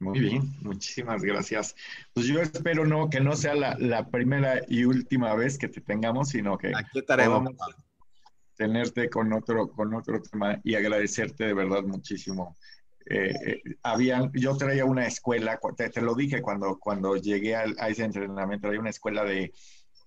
[0.00, 1.76] Muy bien, muchísimas gracias.
[2.12, 6.30] Pues yo espero no que no sea la, primera y última vez que te tengamos,
[6.30, 7.48] sino que aquí estaremos
[8.56, 12.56] tenerte con otro, con otro tema y agradecerte de verdad muchísimo.
[13.06, 18.02] Eh, eh, habían, yo traía una escuela, te, lo dije cuando, cuando llegué a, ese
[18.02, 19.52] entrenamiento, traía una escuela de,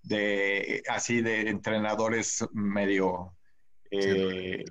[0.08, 3.36] de así de entrenadores medio
[3.92, 4.64] eh,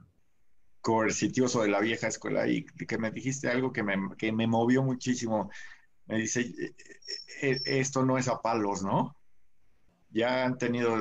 [0.81, 4.83] coercitivos de la vieja escuela y que me dijiste algo que me, que me movió
[4.83, 5.51] muchísimo.
[6.07, 6.55] Me dice,
[7.41, 9.15] esto no es a palos, ¿no?
[10.11, 10.97] Ya han tenido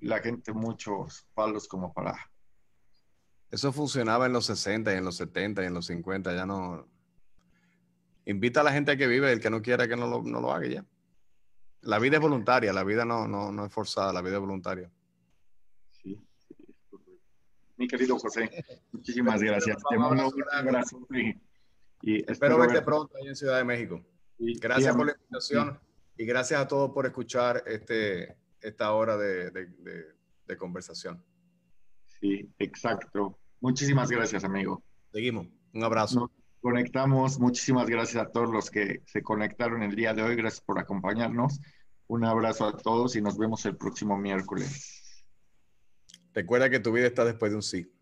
[0.00, 2.14] la gente muchos palos como para...
[3.50, 6.88] Eso funcionaba en los 60 y en los 70 y en los 50, ya no...
[8.24, 10.40] Invita a la gente a que vive, el que no quiera que no lo, no
[10.40, 10.86] lo haga ya.
[11.82, 14.90] La vida es voluntaria, la vida no, no, no es forzada, la vida es voluntaria.
[15.90, 16.16] Sí,
[17.76, 18.50] Mi querido José,
[18.92, 19.76] muchísimas gracias.
[19.88, 21.06] Te mando un abrazo.
[22.02, 24.04] Y, espero, verte pronto ahí en Ciudad de México.
[24.38, 25.78] gracias por la invitación
[26.16, 29.68] y gracias a todos por escuchar este, esta hora de,
[30.58, 31.24] conversación.
[32.20, 33.38] Sí, exacto.
[33.60, 34.82] Muchísimas gracias, amigo.
[35.10, 35.48] Seguimos.
[35.72, 36.30] Un abrazo.
[36.62, 37.38] Conectamos.
[37.38, 40.36] Muchísimas gracias a todos los que se conectaron el día de hoy.
[40.36, 41.60] Gracias por acompañarnos.
[42.06, 45.24] Un abrazo a todos y nos vemos el próximo miércoles.
[46.32, 47.92] Recuerda que tu vida está después de un sí.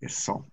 [0.00, 0.46] Eso.